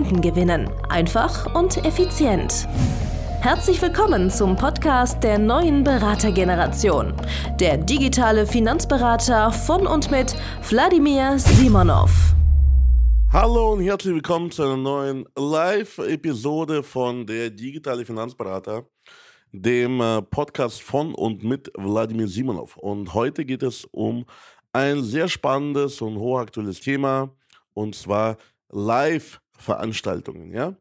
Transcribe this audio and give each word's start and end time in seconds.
Kunden 0.00 0.22
gewinnen. 0.22 0.70
Einfach 0.88 1.54
und 1.54 1.84
effizient. 1.84 2.66
Herzlich 3.42 3.82
willkommen 3.82 4.30
zum 4.30 4.56
Podcast 4.56 5.22
der 5.22 5.38
neuen 5.38 5.84
Beratergeneration. 5.84 7.12
Der 7.58 7.76
digitale 7.76 8.46
Finanzberater 8.46 9.52
von 9.52 9.86
und 9.86 10.10
mit 10.10 10.34
Wladimir 10.70 11.38
Simonov. 11.38 12.34
Hallo 13.30 13.72
und 13.74 13.82
herzlich 13.82 14.14
willkommen 14.14 14.50
zu 14.50 14.62
einer 14.62 14.78
neuen 14.78 15.26
Live-Episode 15.36 16.82
von 16.82 17.26
der 17.26 17.50
digitale 17.50 18.06
Finanzberater, 18.06 18.86
dem 19.52 20.00
äh, 20.00 20.22
Podcast 20.22 20.80
von 20.80 21.14
und 21.14 21.44
mit 21.44 21.70
Wladimir 21.76 22.26
Simonov. 22.26 22.78
Und 22.78 23.12
heute 23.12 23.44
geht 23.44 23.62
es 23.62 23.84
um 23.92 24.24
ein 24.72 25.02
sehr 25.02 25.28
spannendes 25.28 26.00
und 26.00 26.16
hochaktuelles 26.16 26.80
Thema, 26.80 27.36
und 27.74 27.94
zwar 27.94 28.38
Live 28.70 29.40
Veranstaltungen, 29.60 30.52
ja. 30.52 30.74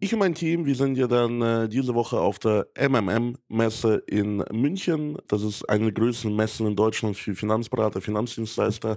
Ich 0.00 0.12
und 0.12 0.20
mein 0.20 0.34
Team, 0.34 0.64
wir 0.64 0.76
sind 0.76 0.96
ja 0.96 1.08
dann 1.08 1.42
äh, 1.42 1.68
diese 1.68 1.92
Woche 1.92 2.20
auf 2.20 2.38
der 2.38 2.68
MMM-Messe 2.78 3.96
in 4.06 4.44
München. 4.52 5.18
Das 5.26 5.42
ist 5.42 5.68
eine 5.68 5.86
der 5.86 5.92
größten 5.92 6.34
Messen 6.36 6.68
in 6.68 6.76
Deutschland 6.76 7.16
für 7.16 7.34
Finanzberater, 7.34 8.00
Finanzdienstleister, 8.00 8.96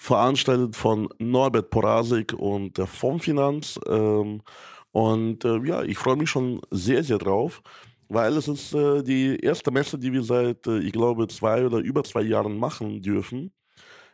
veranstaltet 0.00 0.74
von 0.74 1.08
Norbert 1.18 1.70
Porasik 1.70 2.32
und 2.32 2.76
der 2.76 2.88
Fondsfinanz. 2.88 3.78
Ähm, 3.86 4.42
und 4.90 5.44
äh, 5.44 5.58
ja, 5.64 5.84
ich 5.84 5.96
freue 5.96 6.16
mich 6.16 6.30
schon 6.30 6.60
sehr, 6.72 7.04
sehr 7.04 7.18
drauf, 7.18 7.62
weil 8.08 8.36
es 8.36 8.48
ist 8.48 8.74
äh, 8.74 9.04
die 9.04 9.36
erste 9.36 9.70
Messe, 9.70 9.96
die 9.96 10.12
wir 10.12 10.24
seit, 10.24 10.66
äh, 10.66 10.80
ich 10.80 10.92
glaube, 10.92 11.28
zwei 11.28 11.64
oder 11.64 11.78
über 11.78 12.02
zwei 12.02 12.22
Jahren 12.22 12.58
machen 12.58 13.00
dürfen. 13.00 13.52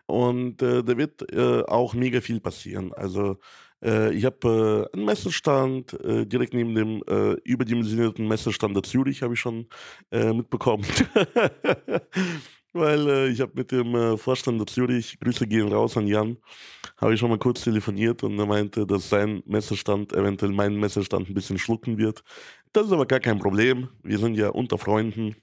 Und 0.05 0.63
äh, 0.63 0.83
da 0.85 0.97
wird 0.97 1.33
äh, 1.33 1.63
auch 1.63 1.95
mega 1.95 2.21
viel 2.21 2.41
passieren. 2.41 2.93
Also 2.93 3.39
äh, 3.83 4.13
ich 4.13 4.25
habe 4.25 4.89
äh, 4.93 4.97
einen 4.97 5.05
Messestand 5.05 5.93
äh, 6.05 6.27
direkt 6.27 6.55
neben 6.55 6.75
dem 6.75 7.03
äh, 7.09 7.33
überdimensionierten 7.45 8.27
Messestand 8.27 8.75
der 8.75 8.83
Zürich, 8.83 9.23
habe 9.23 9.35
ich 9.35 9.41
schon 9.41 9.67
äh, 10.11 10.33
mitbekommen. 10.33 10.85
Weil 12.73 13.09
äh, 13.09 13.29
ich 13.29 13.41
habe 13.41 13.53
mit 13.55 13.73
dem 13.73 14.19
Vorstand 14.19 14.61
der 14.61 14.67
Zürich, 14.67 15.19
Grüße 15.21 15.47
gehen 15.47 15.73
raus 15.73 15.97
an 15.97 16.07
Jan, 16.07 16.37
habe 16.99 17.15
ich 17.15 17.21
schon 17.21 17.31
mal 17.31 17.39
kurz 17.39 17.63
telefoniert 17.63 18.23
und 18.23 18.39
er 18.39 18.47
meinte, 18.47 18.87
dass 18.87 19.09
sein 19.09 19.43
Messestand 19.47 20.13
eventuell 20.13 20.53
meinen 20.53 20.79
Messestand 20.79 21.29
ein 21.29 21.35
bisschen 21.35 21.59
schlucken 21.59 21.97
wird. 21.97 22.23
Das 22.73 22.87
ist 22.87 22.93
aber 22.93 23.07
gar 23.07 23.21
kein 23.21 23.39
Problem. 23.39 23.89
Wir 24.03 24.19
sind 24.19 24.35
ja 24.35 24.51
unter 24.51 24.77
Freunden 24.77 25.37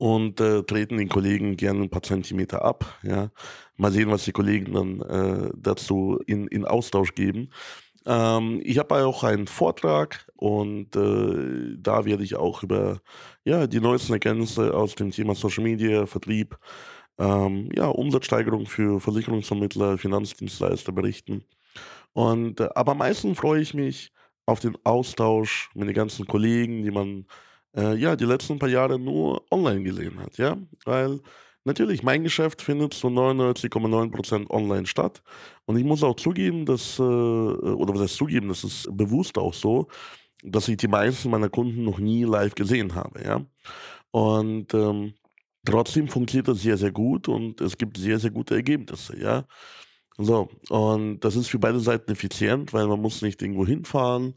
und 0.00 0.40
äh, 0.40 0.62
treten 0.62 0.96
den 0.96 1.10
Kollegen 1.10 1.58
gerne 1.58 1.82
ein 1.82 1.90
paar 1.90 2.02
Zentimeter 2.02 2.64
ab. 2.64 2.98
Ja. 3.02 3.30
Mal 3.76 3.92
sehen, 3.92 4.10
was 4.10 4.24
die 4.24 4.32
Kollegen 4.32 4.72
dann 4.72 5.00
äh, 5.02 5.50
dazu 5.54 6.18
in, 6.26 6.46
in 6.46 6.64
Austausch 6.64 7.14
geben. 7.14 7.50
Ähm, 8.06 8.62
ich 8.64 8.78
habe 8.78 9.04
auch 9.04 9.24
einen 9.24 9.46
Vortrag 9.46 10.26
und 10.36 10.96
äh, 10.96 11.76
da 11.76 12.06
werde 12.06 12.24
ich 12.24 12.36
auch 12.36 12.62
über 12.62 13.02
ja, 13.44 13.66
die 13.66 13.80
neuesten 13.80 14.14
Erkenntnisse 14.14 14.72
aus 14.72 14.94
dem 14.94 15.10
Thema 15.10 15.34
Social 15.34 15.64
Media, 15.64 16.06
Vertrieb, 16.06 16.56
ähm, 17.18 17.68
ja, 17.76 17.88
Umsatzsteigerung 17.88 18.64
für 18.64 19.00
Versicherungsvermittler, 19.00 19.98
Finanzdienstleister 19.98 20.92
berichten. 20.92 21.44
Und, 22.14 22.60
äh, 22.60 22.70
aber 22.74 22.92
am 22.92 22.98
meisten 22.98 23.34
freue 23.34 23.60
ich 23.60 23.74
mich 23.74 24.12
auf 24.46 24.60
den 24.60 24.78
Austausch 24.82 25.68
mit 25.74 25.88
den 25.88 25.94
ganzen 25.94 26.26
Kollegen, 26.26 26.84
die 26.84 26.90
man 26.90 27.26
äh, 27.76 27.94
ja, 27.96 28.16
die 28.16 28.24
letzten 28.24 28.58
paar 28.58 28.68
Jahre 28.68 28.98
nur 28.98 29.44
online 29.50 29.82
gesehen 29.82 30.18
hat, 30.20 30.38
ja. 30.38 30.56
Weil 30.84 31.20
natürlich, 31.64 32.02
mein 32.02 32.24
Geschäft 32.24 32.62
findet 32.62 32.94
zu 32.94 33.08
99,9% 33.08 34.50
online 34.50 34.86
statt. 34.86 35.22
Und 35.66 35.76
ich 35.76 35.84
muss 35.84 36.02
auch 36.02 36.16
zugeben, 36.16 36.66
dass, 36.66 36.98
äh, 36.98 37.02
oder 37.02 37.94
was 37.94 38.02
heißt 38.02 38.16
zugeben, 38.16 38.48
das 38.48 38.64
ist 38.64 38.88
bewusst 38.96 39.38
auch 39.38 39.54
so, 39.54 39.88
dass 40.42 40.68
ich 40.68 40.78
die 40.78 40.88
meisten 40.88 41.30
meiner 41.30 41.48
Kunden 41.50 41.84
noch 41.84 41.98
nie 41.98 42.24
live 42.24 42.54
gesehen 42.54 42.94
habe, 42.94 43.22
ja. 43.24 43.44
Und 44.10 44.74
ähm, 44.74 45.14
trotzdem 45.64 46.08
funktioniert 46.08 46.48
das 46.48 46.62
sehr, 46.62 46.78
sehr 46.78 46.92
gut 46.92 47.28
und 47.28 47.60
es 47.60 47.76
gibt 47.76 47.98
sehr, 47.98 48.18
sehr 48.18 48.30
gute 48.30 48.54
Ergebnisse, 48.54 49.18
ja. 49.18 49.44
So, 50.18 50.50
und 50.68 51.20
das 51.20 51.36
ist 51.36 51.48
für 51.48 51.58
beide 51.58 51.80
Seiten 51.80 52.10
effizient, 52.12 52.72
weil 52.72 52.86
man 52.86 53.00
muss 53.00 53.22
nicht 53.22 53.40
irgendwo 53.40 53.66
hinfahren. 53.66 54.34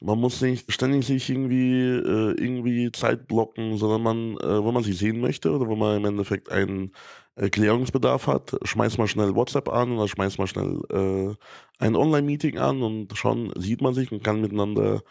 Man 0.00 0.20
muss 0.20 0.40
nicht 0.40 0.72
ständig 0.72 1.06
sich 1.06 1.28
irgendwie, 1.28 1.82
äh, 1.82 2.34
irgendwie 2.40 2.92
Zeit 2.92 3.26
blocken, 3.26 3.76
sondern 3.78 4.02
man, 4.02 4.36
äh, 4.38 4.64
wenn 4.64 4.74
man 4.74 4.84
sich 4.84 4.96
sehen 4.98 5.20
möchte 5.20 5.50
oder 5.50 5.68
wenn 5.68 5.78
man 5.78 5.96
im 5.96 6.04
Endeffekt 6.04 6.50
einen 6.52 6.92
Erklärungsbedarf 7.34 8.26
hat, 8.26 8.56
schmeißt 8.62 8.98
man 8.98 9.08
schnell 9.08 9.34
WhatsApp 9.34 9.68
an 9.68 9.92
oder 9.92 10.08
schmeißt 10.08 10.38
man 10.38 10.46
schnell 10.48 10.80
äh, 10.90 11.84
ein 11.84 11.96
Online-Meeting 11.96 12.58
an 12.58 12.82
und 12.82 13.16
schon 13.16 13.52
sieht 13.56 13.80
man 13.80 13.94
sich 13.94 14.12
und 14.12 14.24
kann 14.24 14.40
miteinander 14.40 15.02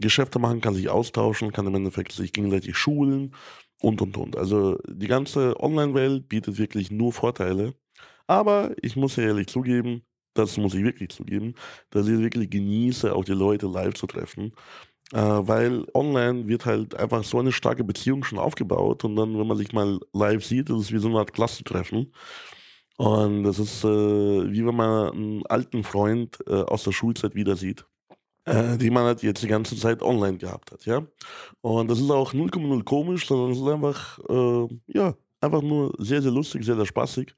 Geschäfte 0.00 0.38
machen, 0.38 0.60
kann 0.60 0.74
sich 0.74 0.88
austauschen, 0.88 1.52
kann 1.52 1.66
im 1.66 1.74
Endeffekt 1.74 2.12
sich 2.12 2.32
gegenseitig 2.32 2.76
schulen 2.76 3.34
und 3.80 4.02
und 4.02 4.16
und. 4.16 4.36
Also 4.36 4.78
die 4.88 5.06
ganze 5.08 5.58
Online-Welt 5.60 6.28
bietet 6.28 6.58
wirklich 6.58 6.90
nur 6.90 7.12
Vorteile. 7.12 7.74
Aber 8.26 8.74
ich 8.82 8.96
muss 8.96 9.16
ja 9.16 9.24
ehrlich 9.24 9.46
zugeben, 9.48 10.02
das 10.38 10.56
muss 10.56 10.74
ich 10.74 10.84
wirklich 10.84 11.10
zugeben, 11.10 11.54
dass 11.90 12.08
ich 12.08 12.18
wirklich 12.18 12.50
genieße, 12.50 13.14
auch 13.14 13.24
die 13.24 13.32
Leute 13.32 13.66
live 13.66 13.94
zu 13.94 14.06
treffen. 14.06 14.52
Äh, 15.12 15.18
weil 15.18 15.86
online 15.94 16.48
wird 16.48 16.66
halt 16.66 16.96
einfach 16.96 17.22
so 17.24 17.38
eine 17.38 17.52
starke 17.52 17.84
Beziehung 17.84 18.24
schon 18.24 18.38
aufgebaut 18.40 19.04
und 19.04 19.16
dann, 19.16 19.38
wenn 19.38 19.46
man 19.46 19.56
sich 19.56 19.72
mal 19.72 20.00
live 20.12 20.44
sieht, 20.44 20.68
ist 20.70 20.76
es 20.76 20.92
wie 20.92 20.98
so 20.98 21.08
eine 21.08 21.18
Art 21.18 21.32
Klassentreffen. 21.32 22.12
Und 22.96 23.44
das 23.44 23.58
ist 23.58 23.84
äh, 23.84 23.88
wie 23.88 24.66
wenn 24.66 24.74
man 24.76 25.10
einen 25.12 25.46
alten 25.46 25.84
Freund 25.84 26.38
äh, 26.46 26.54
aus 26.62 26.84
der 26.84 26.92
Schulzeit 26.92 27.34
wieder 27.34 27.56
sieht, 27.56 27.86
äh, 28.46 28.78
den 28.78 28.94
man 28.94 29.04
halt 29.04 29.22
jetzt 29.22 29.42
die 29.42 29.48
ganze 29.48 29.76
Zeit 29.76 30.02
online 30.02 30.38
gehabt 30.38 30.72
hat, 30.72 30.86
ja. 30.86 31.06
Und 31.60 31.88
das 31.90 32.00
ist 32.00 32.10
auch 32.10 32.32
0,0 32.34 32.84
komisch, 32.84 33.26
sondern 33.26 33.52
es 33.52 33.58
ist 33.58 33.68
einfach, 33.68 34.18
äh, 34.28 34.68
ja, 34.88 35.14
einfach 35.40 35.62
nur 35.62 35.92
sehr, 35.98 36.22
sehr 36.22 36.32
lustig, 36.32 36.64
sehr, 36.64 36.76
sehr 36.76 36.86
spaßig. 36.86 37.34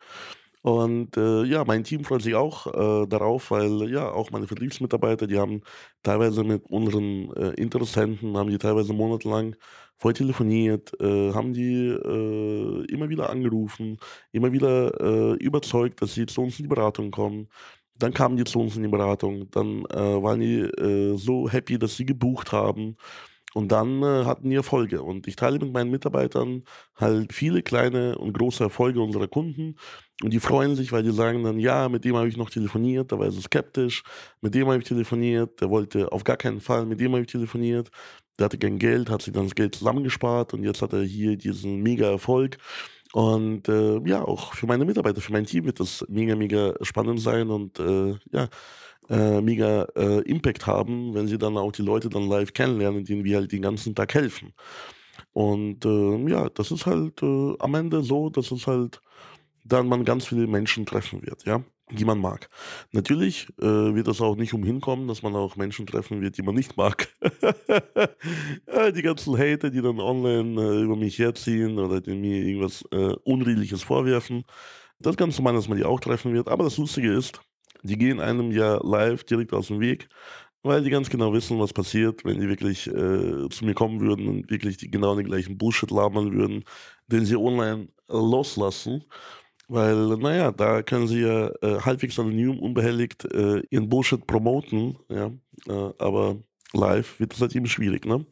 Und 0.68 1.16
äh, 1.16 1.44
ja, 1.44 1.64
mein 1.64 1.82
Team 1.82 2.04
freut 2.04 2.20
sich 2.20 2.34
auch 2.34 2.66
äh, 2.66 3.06
darauf, 3.06 3.50
weil 3.50 3.90
ja, 3.90 4.10
auch 4.10 4.30
meine 4.30 4.46
Vertriebsmitarbeiter, 4.46 5.26
die 5.26 5.38
haben 5.38 5.62
teilweise 6.02 6.44
mit 6.44 6.66
unseren 6.66 7.32
äh, 7.36 7.50
Interessenten, 7.54 8.36
haben 8.36 8.50
die 8.50 8.58
teilweise 8.58 8.92
monatelang 8.92 9.56
voll 9.96 10.12
telefoniert, 10.12 10.92
äh, 11.00 11.32
haben 11.32 11.54
die 11.54 11.86
äh, 11.88 12.84
immer 12.92 13.08
wieder 13.08 13.30
angerufen, 13.30 13.98
immer 14.30 14.52
wieder 14.52 15.00
äh, 15.00 15.36
überzeugt, 15.42 16.02
dass 16.02 16.12
sie 16.14 16.26
zu 16.26 16.42
uns 16.42 16.58
in 16.58 16.64
die 16.64 16.68
Beratung 16.68 17.10
kommen. 17.12 17.48
Dann 17.98 18.12
kamen 18.12 18.36
die 18.36 18.44
zu 18.44 18.60
uns 18.60 18.76
in 18.76 18.82
die 18.82 18.88
Beratung, 18.88 19.50
dann 19.50 19.82
waren 19.82 20.38
die 20.38 20.70
so 21.16 21.48
happy, 21.50 21.80
dass 21.80 21.96
sie 21.96 22.06
gebucht 22.06 22.52
haben. 22.52 22.96
Und 23.54 23.72
dann 23.72 24.02
äh, 24.02 24.24
hatten 24.24 24.50
die 24.50 24.56
Erfolge. 24.56 25.02
Und 25.02 25.26
ich 25.26 25.36
teile 25.36 25.58
mit 25.58 25.72
meinen 25.72 25.90
Mitarbeitern 25.90 26.64
halt 26.96 27.32
viele 27.32 27.62
kleine 27.62 28.18
und 28.18 28.32
große 28.34 28.62
Erfolge 28.62 29.00
unserer 29.00 29.26
Kunden. 29.28 29.76
Und 30.22 30.32
die 30.32 30.40
freuen 30.40 30.76
sich, 30.76 30.92
weil 30.92 31.02
die 31.02 31.12
sagen 31.12 31.44
dann, 31.44 31.58
ja, 31.58 31.88
mit 31.88 32.04
dem 32.04 32.16
habe 32.16 32.28
ich 32.28 32.36
noch 32.36 32.50
telefoniert, 32.50 33.10
da 33.12 33.18
war 33.18 33.26
er 33.26 33.32
skeptisch. 33.32 34.02
Mit 34.40 34.54
dem 34.54 34.66
habe 34.66 34.78
ich 34.78 34.84
telefoniert, 34.84 35.60
der 35.60 35.70
wollte 35.70 36.12
auf 36.12 36.24
gar 36.24 36.36
keinen 36.36 36.60
Fall, 36.60 36.86
mit 36.86 37.00
dem 37.00 37.12
habe 37.12 37.22
ich 37.22 37.30
telefoniert. 37.30 37.90
Der 38.38 38.44
hatte 38.46 38.58
kein 38.58 38.78
Geld, 38.78 39.10
hat 39.10 39.22
sich 39.22 39.32
dann 39.32 39.44
das 39.44 39.54
Geld 39.54 39.74
zusammengespart 39.74 40.54
und 40.54 40.62
jetzt 40.62 40.82
hat 40.82 40.92
er 40.92 41.02
hier 41.02 41.36
diesen 41.36 41.82
mega 41.82 42.08
Erfolg. 42.08 42.58
Und 43.18 43.68
äh, 43.68 43.98
ja, 44.08 44.22
auch 44.24 44.54
für 44.54 44.68
meine 44.68 44.84
Mitarbeiter, 44.84 45.20
für 45.20 45.32
mein 45.32 45.44
Team 45.44 45.64
wird 45.64 45.80
das 45.80 46.04
mega, 46.08 46.36
mega 46.36 46.74
spannend 46.82 47.18
sein 47.20 47.50
und 47.50 47.80
äh, 47.80 48.16
ja, 48.30 48.48
äh, 49.10 49.40
mega 49.40 49.88
äh, 49.96 50.20
Impact 50.20 50.68
haben, 50.68 51.14
wenn 51.14 51.26
sie 51.26 51.36
dann 51.36 51.56
auch 51.56 51.72
die 51.72 51.82
Leute 51.82 52.10
dann 52.10 52.28
live 52.28 52.52
kennenlernen, 52.52 53.04
denen 53.04 53.24
wir 53.24 53.38
halt 53.38 53.50
den 53.50 53.62
ganzen 53.62 53.96
Tag 53.96 54.14
helfen. 54.14 54.54
Und 55.32 55.84
äh, 55.84 56.30
ja, 56.30 56.48
das 56.50 56.70
ist 56.70 56.86
halt 56.86 57.20
äh, 57.22 57.54
am 57.58 57.74
Ende 57.74 58.04
so, 58.04 58.30
dass 58.30 58.52
es 58.52 58.68
halt 58.68 59.00
dann 59.64 59.88
man 59.88 60.04
ganz 60.04 60.26
viele 60.26 60.46
Menschen 60.46 60.86
treffen 60.86 61.22
wird, 61.26 61.44
ja, 61.44 61.64
die 61.90 62.04
man 62.04 62.18
mag. 62.18 62.48
Natürlich 62.92 63.48
äh, 63.60 63.94
wird 63.94 64.08
das 64.08 64.20
auch 64.20 64.36
nicht 64.36 64.54
umhin 64.54 64.80
kommen, 64.80 65.08
dass 65.08 65.22
man 65.22 65.34
auch 65.34 65.56
Menschen 65.56 65.86
treffen 65.86 66.20
wird, 66.20 66.36
die 66.36 66.42
man 66.42 66.54
nicht 66.54 66.76
mag. 66.76 67.08
die 68.94 69.02
ganzen 69.02 69.38
Hater, 69.38 69.70
die 69.70 69.82
dann 69.82 70.00
online 70.00 70.60
äh, 70.60 70.82
über 70.82 70.96
mich 70.96 71.18
herziehen 71.18 71.78
oder 71.78 72.00
mir 72.14 72.44
irgendwas 72.44 72.84
äh, 72.90 73.14
Unredliches 73.24 73.82
vorwerfen. 73.82 74.44
Das 74.98 75.16
Ganze 75.16 75.42
meinen, 75.42 75.56
dass 75.56 75.68
man 75.68 75.78
die 75.78 75.84
auch 75.84 76.00
treffen 76.00 76.34
wird. 76.34 76.48
Aber 76.48 76.64
das 76.64 76.76
Lustige 76.76 77.12
ist, 77.12 77.40
die 77.82 77.96
gehen 77.96 78.20
einem 78.20 78.50
ja 78.50 78.78
live 78.82 79.24
direkt 79.24 79.52
aus 79.52 79.68
dem 79.68 79.80
Weg, 79.80 80.08
weil 80.62 80.82
die 80.82 80.90
ganz 80.90 81.08
genau 81.08 81.32
wissen, 81.32 81.58
was 81.58 81.72
passiert, 81.72 82.24
wenn 82.24 82.40
die 82.40 82.48
wirklich 82.48 82.86
äh, 82.88 83.48
zu 83.48 83.64
mir 83.64 83.74
kommen 83.74 84.00
würden 84.00 84.28
und 84.28 84.50
wirklich 84.50 84.76
die, 84.76 84.90
genau 84.90 85.14
den 85.14 85.26
gleichen 85.26 85.56
Bullshit 85.56 85.90
labern 85.90 86.32
würden, 86.32 86.64
den 87.06 87.24
sie 87.24 87.36
online 87.36 87.88
loslassen. 88.08 89.04
Weil, 89.68 90.16
naja, 90.16 90.50
da 90.50 90.82
können 90.82 91.08
sie 91.08 91.20
ja 91.20 91.48
äh, 91.62 91.80
halbwegs 91.82 92.18
anonym, 92.18 92.58
unbehelligt 92.58 93.24
äh, 93.26 93.60
ihren 93.70 93.88
Bullshit 93.90 94.26
promoten, 94.26 94.96
ja. 95.10 95.30
Äh, 95.68 95.92
aber 95.98 96.36
live 96.72 97.20
wird 97.20 97.32
das 97.32 97.40
halt 97.42 97.54
eben 97.54 97.66
schwierig, 97.66 98.06
ne? 98.06 98.24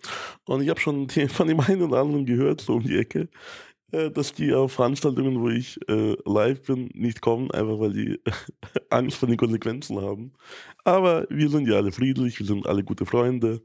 Und 0.46 0.62
ich 0.62 0.70
habe 0.70 0.80
schon 0.80 1.08
von 1.28 1.48
dem 1.48 1.60
einen 1.60 1.82
oder 1.82 1.98
anderen 2.00 2.24
gehört, 2.24 2.62
so 2.62 2.74
um 2.74 2.82
die 2.84 2.96
Ecke, 2.98 3.28
dass 4.10 4.32
die 4.32 4.52
auf 4.52 4.72
Veranstaltungen, 4.72 5.40
wo 5.40 5.48
ich 5.48 5.78
äh, 5.88 6.16
live 6.24 6.62
bin, 6.62 6.90
nicht 6.94 7.20
kommen, 7.20 7.50
einfach 7.50 7.78
weil 7.80 7.92
die 7.92 8.20
Angst 8.90 9.18
vor 9.18 9.28
den 9.28 9.36
Konsequenzen 9.36 10.00
haben. 10.00 10.32
Aber 10.84 11.26
wir 11.30 11.48
sind 11.48 11.68
ja 11.68 11.76
alle 11.76 11.92
friedlich, 11.92 12.38
wir 12.38 12.46
sind 12.46 12.66
alle 12.66 12.84
gute 12.84 13.06
Freunde. 13.06 13.62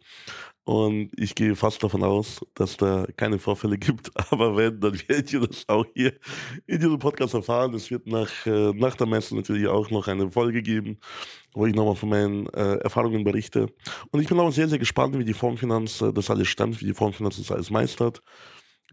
Und 0.63 1.09
ich 1.17 1.33
gehe 1.33 1.55
fast 1.55 1.83
davon 1.83 2.03
aus, 2.03 2.39
dass 2.53 2.77
da 2.77 3.07
keine 3.17 3.39
Vorfälle 3.39 3.77
gibt. 3.79 4.11
Aber 4.31 4.55
wenn, 4.55 4.79
dann 4.79 4.93
werdet 5.07 5.33
ihr 5.33 5.39
das 5.41 5.67
auch 5.67 5.85
hier 5.95 6.13
in 6.67 6.79
diesem 6.79 6.99
Podcast 6.99 7.33
erfahren. 7.33 7.73
Es 7.73 7.89
wird 7.89 8.07
nach, 8.07 8.29
äh, 8.45 8.71
nach 8.73 8.95
der 8.95 9.07
Messe 9.07 9.35
natürlich 9.35 9.67
auch 9.67 9.89
noch 9.89 10.07
eine 10.07 10.29
Folge 10.29 10.61
geben, 10.61 10.99
wo 11.53 11.65
ich 11.65 11.75
nochmal 11.75 11.95
von 11.95 12.09
meinen 12.09 12.47
äh, 12.49 12.75
Erfahrungen 12.75 13.23
berichte. 13.23 13.67
Und 14.11 14.21
ich 14.21 14.27
bin 14.27 14.39
auch 14.39 14.51
sehr, 14.51 14.67
sehr 14.67 14.79
gespannt, 14.79 15.17
wie 15.17 15.25
die 15.25 15.33
Fondsfinanz 15.33 16.01
äh, 16.01 16.13
das 16.13 16.29
alles 16.29 16.47
stemmt, 16.47 16.79
wie 16.81 16.85
die 16.85 16.93
Fondsfinanz 16.93 17.37
das 17.37 17.51
alles 17.51 17.71
meistert 17.71 18.21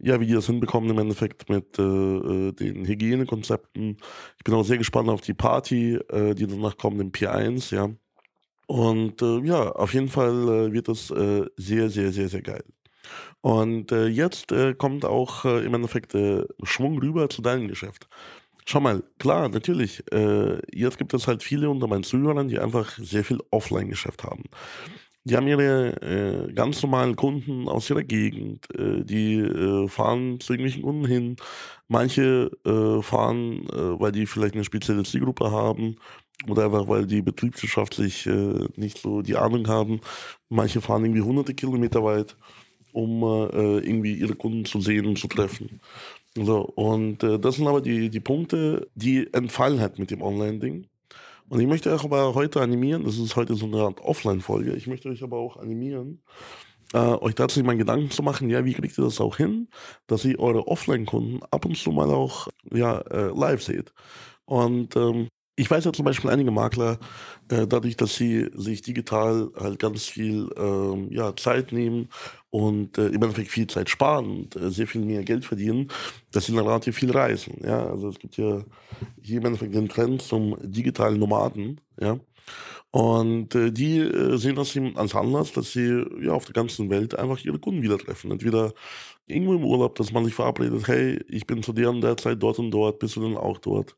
ja, 0.01 0.19
wie 0.19 0.25
die 0.25 0.33
das 0.33 0.45
hinbekommen 0.47 0.89
im 0.89 0.99
Endeffekt 0.99 1.49
mit 1.49 1.77
äh, 1.79 1.83
äh, 1.83 2.51
den 2.53 2.85
Hygienekonzepten. 2.85 3.97
Ich 4.37 4.43
bin 4.43 4.53
auch 4.53 4.63
sehr 4.63 4.77
gespannt 4.77 5.09
auf 5.09 5.21
die 5.21 5.33
Party, 5.33 5.95
äh, 6.09 6.35
die 6.35 6.47
danach 6.47 6.77
kommt 6.77 6.99
im 7.01 7.11
P1, 7.11 7.73
ja. 7.75 7.89
Und 8.67 9.21
äh, 9.23 9.39
ja, 9.39 9.71
auf 9.71 9.93
jeden 9.95 10.09
Fall 10.09 10.47
äh, 10.47 10.71
wird 10.71 10.89
das 10.89 11.09
äh, 11.09 11.45
sehr, 11.57 11.89
sehr, 11.89 12.11
sehr, 12.11 12.29
sehr 12.29 12.41
geil. 12.43 12.63
Und 13.41 13.91
jetzt 13.91 14.53
kommt 14.77 15.05
auch 15.05 15.45
im 15.45 15.73
Endeffekt 15.73 16.11
Schwung 16.63 16.99
rüber 16.99 17.29
zu 17.29 17.41
deinem 17.41 17.69
Geschäft. 17.69 18.09
Schau 18.65 18.81
mal, 18.81 19.01
klar, 19.17 19.47
natürlich, 19.47 20.03
jetzt 20.73 20.97
gibt 20.97 21.13
es 21.13 21.25
halt 21.25 21.41
viele 21.41 21.69
unter 21.69 21.87
meinen 21.87 22.03
Zuhörern, 22.03 22.49
die 22.49 22.59
einfach 22.59 22.97
sehr 22.97 23.23
viel 23.23 23.39
Offline-Geschäft 23.49 24.25
haben. 24.25 24.43
Die 25.25 25.35
haben 25.35 25.47
ihre 25.47 26.01
äh, 26.01 26.53
ganz 26.53 26.81
normalen 26.81 27.15
Kunden 27.15 27.67
aus 27.67 27.89
ihrer 27.89 28.03
Gegend, 28.03 28.67
äh, 28.73 29.03
die 29.03 29.35
äh, 29.35 29.87
fahren 29.87 30.39
zu 30.39 30.53
irgendwelchen 30.53 30.83
Kunden 30.83 31.05
hin. 31.05 31.35
Manche 31.87 32.51
äh, 32.65 33.01
fahren, 33.01 33.67
äh, 33.69 33.99
weil 33.99 34.11
die 34.11 34.25
vielleicht 34.25 34.55
eine 34.55 34.63
spezielle 34.63 35.03
Zielgruppe 35.03 35.51
haben 35.51 35.97
oder 36.47 36.65
einfach 36.65 36.87
weil 36.87 37.05
die 37.05 37.21
betriebswirtschaftlich 37.21 38.25
äh, 38.27 38.67
nicht 38.77 38.99
so 38.99 39.21
die 39.21 39.35
Ahnung 39.35 39.67
haben. 39.67 39.99
Manche 40.49 40.81
fahren 40.81 41.03
irgendwie 41.05 41.21
hunderte 41.21 41.53
Kilometer 41.53 42.03
weit, 42.03 42.37
um 42.93 43.21
irgendwie 43.21 44.15
ihre 44.15 44.35
Kunden 44.35 44.65
zu 44.65 44.81
sehen 44.81 45.05
und 45.05 45.19
zu 45.19 45.27
treffen. 45.27 45.79
So, 46.35 46.61
und 46.61 47.19
das 47.21 47.55
sind 47.55 47.67
aber 47.67 47.81
die, 47.81 48.09
die 48.09 48.19
Punkte, 48.19 48.89
die 48.95 49.31
entfallen 49.33 49.79
halt 49.79 49.99
mit 49.99 50.11
dem 50.11 50.21
Online-Ding. 50.23 50.87
Und 51.49 51.59
ich 51.59 51.67
möchte 51.67 51.91
euch 51.91 52.03
aber 52.03 52.35
heute 52.35 52.61
animieren, 52.61 53.03
das 53.03 53.17
ist 53.17 53.35
heute 53.35 53.55
so 53.55 53.65
eine 53.65 53.81
Art 53.81 53.99
Offline-Folge, 54.01 54.73
ich 54.73 54.87
möchte 54.87 55.09
euch 55.09 55.23
aber 55.23 55.37
auch 55.37 55.57
animieren, 55.57 56.21
äh, 56.93 56.97
euch 56.97 57.35
dazu 57.35 57.63
mal 57.63 57.75
Gedanken 57.75 58.11
zu 58.11 58.21
machen, 58.23 58.49
ja, 58.49 58.65
wie 58.65 58.73
kriegt 58.73 58.97
ihr 58.97 59.03
das 59.03 59.19
auch 59.19 59.37
hin, 59.37 59.67
dass 60.07 60.25
ihr 60.25 60.39
eure 60.39 60.67
Offline-Kunden 60.67 61.41
ab 61.49 61.65
und 61.65 61.75
zu 61.75 61.91
mal 61.91 62.09
auch 62.11 62.47
ja, 62.71 62.99
äh, 62.99 63.31
live 63.35 63.63
seht. 63.63 63.93
Und 64.45 64.95
ähm, 64.95 65.27
ich 65.59 65.69
weiß 65.69 65.83
ja 65.83 65.91
zum 65.91 66.05
Beispiel 66.05 66.29
einige 66.29 66.51
Makler, 66.51 66.99
äh, 67.49 67.67
dadurch, 67.67 67.97
dass 67.97 68.15
sie 68.15 68.49
sich 68.55 68.81
digital 68.81 69.49
halt 69.59 69.77
ganz 69.77 70.05
viel 70.05 70.49
ähm, 70.55 71.09
ja, 71.11 71.35
Zeit 71.35 71.73
nehmen 71.73 72.07
und 72.49 72.97
äh, 72.97 73.07
im 73.07 73.21
Endeffekt 73.21 73.51
viel 73.51 73.67
Zeit 73.67 73.89
sparen 73.89 74.25
und 74.25 74.55
äh, 74.55 74.71
sehr 74.71 74.87
viel 74.87 75.01
mehr 75.01 75.23
Geld 75.23 75.43
verdienen, 75.43 75.89
dass 76.31 76.45
sie 76.45 76.55
dann 76.55 76.65
relativ 76.65 76.95
viel 76.95 77.11
reisen. 77.11 77.57
Ja? 77.61 77.87
Also 77.87 78.07
es 78.07 78.19
gibt 78.19 78.37
ja 78.37 78.63
hier 79.21 79.39
im 79.39 79.45
Endeffekt 79.45 79.75
den 79.75 79.89
Trend 79.89 80.21
zum 80.21 80.55
digitalen 80.61 81.19
Nomaden. 81.19 81.81
Ja? 81.99 82.17
Und 82.91 83.53
äh, 83.53 83.71
die 83.71 83.99
äh, 83.99 84.37
sehen 84.37 84.55
das 84.55 84.73
eben 84.77 84.95
als 84.97 85.13
Anlass, 85.13 85.51
dass 85.51 85.73
sie 85.73 86.05
ja 86.21 86.31
auf 86.31 86.45
der 86.45 86.53
ganzen 86.53 86.89
Welt 86.89 87.19
einfach 87.19 87.43
ihre 87.43 87.59
Kunden 87.59 87.81
wieder 87.81 87.97
treffen. 87.97 88.31
Entweder 88.31 88.73
irgendwo 89.27 89.55
im 89.55 89.65
Urlaub, 89.65 89.95
dass 89.95 90.13
man 90.13 90.23
sich 90.23 90.33
verabredet, 90.33 90.87
hey, 90.87 91.19
ich 91.27 91.45
bin 91.45 91.63
zu 91.63 91.73
der 91.73 91.89
und 91.89 91.99
der 92.01 92.15
Zeit 92.15 92.41
dort 92.41 92.59
und 92.59 92.71
dort, 92.71 92.99
bist 92.99 93.17
du 93.17 93.21
denn 93.21 93.35
auch 93.37 93.57
dort? 93.57 93.97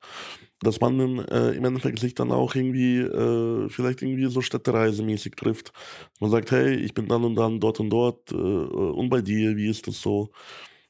Dass 0.61 0.79
man 0.79 1.19
äh, 1.27 1.51
im 1.51 1.65
Endeffekt 1.65 1.99
sich 1.99 2.15
dann 2.15 2.31
auch 2.31 2.55
irgendwie, 2.55 2.99
äh, 2.99 3.69
vielleicht 3.69 4.01
irgendwie 4.01 4.27
so 4.27 4.41
städtereisemäßig 4.41 5.35
trifft. 5.35 5.73
Man 6.19 6.29
sagt, 6.31 6.51
hey, 6.51 6.75
ich 6.75 6.93
bin 6.93 7.07
dann 7.07 7.23
und 7.23 7.35
dann 7.35 7.59
dort 7.59 7.79
und 7.79 7.89
dort 7.89 8.31
äh, 8.31 8.35
und 8.35 9.09
bei 9.09 9.21
dir, 9.21 9.55
wie 9.57 9.69
ist 9.69 9.87
das 9.87 10.01
so? 10.01 10.29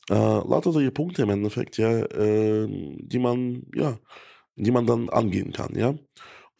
Äh, 0.09 0.15
lauter 0.15 0.71
solche 0.71 0.91
Punkte 0.91 1.23
im 1.23 1.29
Endeffekt, 1.29 1.77
ja, 1.77 1.89
äh, 1.89 2.67
die 2.69 3.19
man, 3.19 3.63
ja, 3.75 3.97
die 4.55 4.71
man 4.71 4.85
dann 4.87 5.09
angehen 5.09 5.53
kann, 5.53 5.75
ja. 5.75 5.95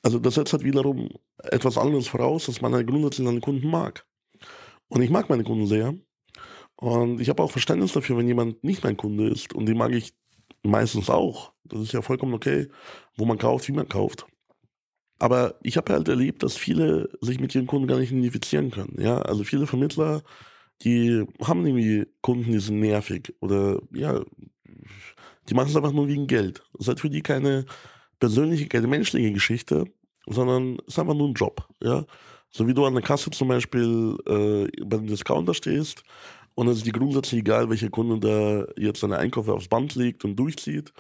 Also 0.03 0.19
das 0.19 0.35
setzt 0.35 0.53
halt 0.53 0.63
wiederum 0.63 1.09
etwas 1.43 1.77
anderes 1.77 2.07
voraus, 2.07 2.45
dass 2.47 2.61
man 2.61 2.73
halt 2.73 2.87
grundsätzlich 2.87 3.27
seine 3.27 3.41
Kunden 3.41 3.69
mag. 3.69 4.05
Und 4.89 5.01
ich 5.01 5.09
mag 5.09 5.29
meine 5.29 5.43
Kunden 5.43 5.67
sehr. 5.67 5.95
Und 6.75 7.21
ich 7.21 7.29
habe 7.29 7.43
auch 7.43 7.51
Verständnis 7.51 7.93
dafür, 7.93 8.17
wenn 8.17 8.27
jemand 8.27 8.63
nicht 8.63 8.83
mein 8.83 8.97
Kunde 8.97 9.29
ist. 9.29 9.53
Und 9.53 9.67
die 9.67 9.75
mag 9.75 9.91
ich 9.91 10.13
meistens 10.63 11.09
auch. 11.09 11.53
Das 11.63 11.81
ist 11.81 11.93
ja 11.93 12.01
vollkommen 12.01 12.33
okay, 12.33 12.67
wo 13.15 13.25
man 13.25 13.37
kauft, 13.37 13.67
wie 13.67 13.73
man 13.73 13.87
kauft. 13.87 14.25
Aber 15.19 15.55
ich 15.61 15.77
habe 15.77 15.93
halt 15.93 16.07
erlebt, 16.07 16.41
dass 16.43 16.57
viele 16.57 17.09
sich 17.21 17.39
mit 17.39 17.53
ihren 17.53 17.67
Kunden 17.67 17.87
gar 17.87 17.99
nicht 17.99 18.11
identifizieren 18.11 18.71
können. 18.71 18.95
Ja, 18.99 19.19
also 19.19 19.43
viele 19.43 19.67
Vermittler, 19.67 20.23
die 20.81 21.25
haben 21.43 21.65
irgendwie 21.65 22.07
Kunden, 22.21 22.51
die 22.51 22.59
sind 22.59 22.79
nervig 22.79 23.33
oder 23.39 23.79
ja, 23.93 24.19
die 25.47 25.53
machen 25.53 25.69
es 25.69 25.75
einfach 25.75 25.91
nur 25.91 26.07
wegen 26.07 26.27
Geld. 26.27 26.63
Das 26.73 26.81
ist 26.81 26.87
halt 26.87 26.99
für 26.99 27.09
die 27.09 27.21
keine 27.21 27.65
persönliche, 28.19 28.67
keine 28.67 28.87
menschliche 28.87 29.31
Geschichte, 29.31 29.85
sondern 30.25 30.77
es 30.87 30.93
ist 30.93 30.99
einfach 30.99 31.13
nur 31.13 31.29
ein 31.29 31.33
Job. 31.33 31.67
Ja, 31.83 32.05
so 32.49 32.67
wie 32.67 32.73
du 32.73 32.85
an 32.85 32.93
der 32.93 33.03
Kasse 33.03 33.29
zum 33.29 33.47
Beispiel 33.47 34.17
äh, 34.25 34.83
bei 34.83 34.97
dem 34.97 35.07
Discounter 35.07 35.53
stehst 35.53 36.03
und 36.56 36.68
es 36.68 36.77
ist 36.77 36.86
dir 36.86 36.94
grundsätzlich 36.94 37.42
egal, 37.42 37.69
welcher 37.69 37.89
Kunde 37.89 38.19
da 38.19 38.81
jetzt 38.81 39.00
seine 39.00 39.18
Einkäufe 39.18 39.53
aufs 39.53 39.68
Band 39.68 39.95
legt 39.95 40.25
und 40.25 40.36
durchzieht, 40.36 40.94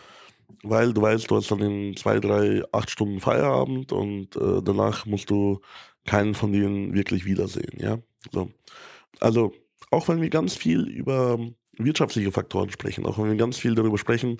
weil 0.63 0.93
du 0.93 1.01
weißt, 1.01 1.29
du 1.29 1.35
hast 1.35 1.51
dann 1.51 1.59
in 1.59 1.95
zwei, 1.97 2.19
drei, 2.19 2.63
acht 2.71 2.89
Stunden 2.89 3.19
Feierabend 3.19 3.91
und 3.91 4.35
äh, 4.35 4.61
danach 4.63 5.05
musst 5.05 5.29
du 5.29 5.59
keinen 6.05 6.33
von 6.35 6.51
denen 6.51 6.93
wirklich 6.93 7.25
wiedersehen. 7.25 7.77
Ja? 7.77 7.99
So. 8.31 8.49
Also, 9.19 9.53
auch 9.91 10.07
wenn 10.07 10.21
wir 10.21 10.29
ganz 10.29 10.55
viel 10.55 10.87
über 10.87 11.39
wirtschaftliche 11.77 12.31
Faktoren 12.31 12.69
sprechen, 12.69 13.05
auch 13.05 13.17
wenn 13.17 13.29
wir 13.29 13.35
ganz 13.35 13.57
viel 13.57 13.75
darüber 13.75 13.97
sprechen, 13.97 14.37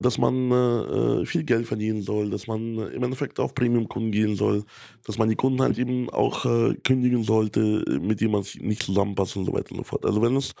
dass 0.00 0.16
man 0.16 0.50
äh, 0.50 1.26
viel 1.26 1.44
Geld 1.44 1.66
verdienen 1.66 2.02
soll, 2.02 2.30
dass 2.30 2.46
man 2.46 2.78
äh, 2.78 2.86
im 2.88 3.02
Endeffekt 3.02 3.38
auf 3.38 3.54
Premium-Kunden 3.54 4.10
gehen 4.10 4.34
soll, 4.34 4.64
dass 5.04 5.18
man 5.18 5.28
die 5.28 5.36
Kunden 5.36 5.60
halt 5.60 5.78
eben 5.78 6.08
auch 6.10 6.46
äh, 6.46 6.74
kündigen 6.82 7.22
sollte, 7.22 7.84
mit 8.00 8.20
denen 8.20 8.32
man 8.32 8.42
sich 8.42 8.60
nicht 8.60 8.82
zusammenpasst 8.82 9.36
und 9.36 9.44
so 9.44 9.52
weiter 9.52 9.72
und 9.72 9.78
so 9.78 9.84
fort. 9.84 10.06
Also 10.06 10.22
wenn 10.22 10.36
es, 10.36 10.54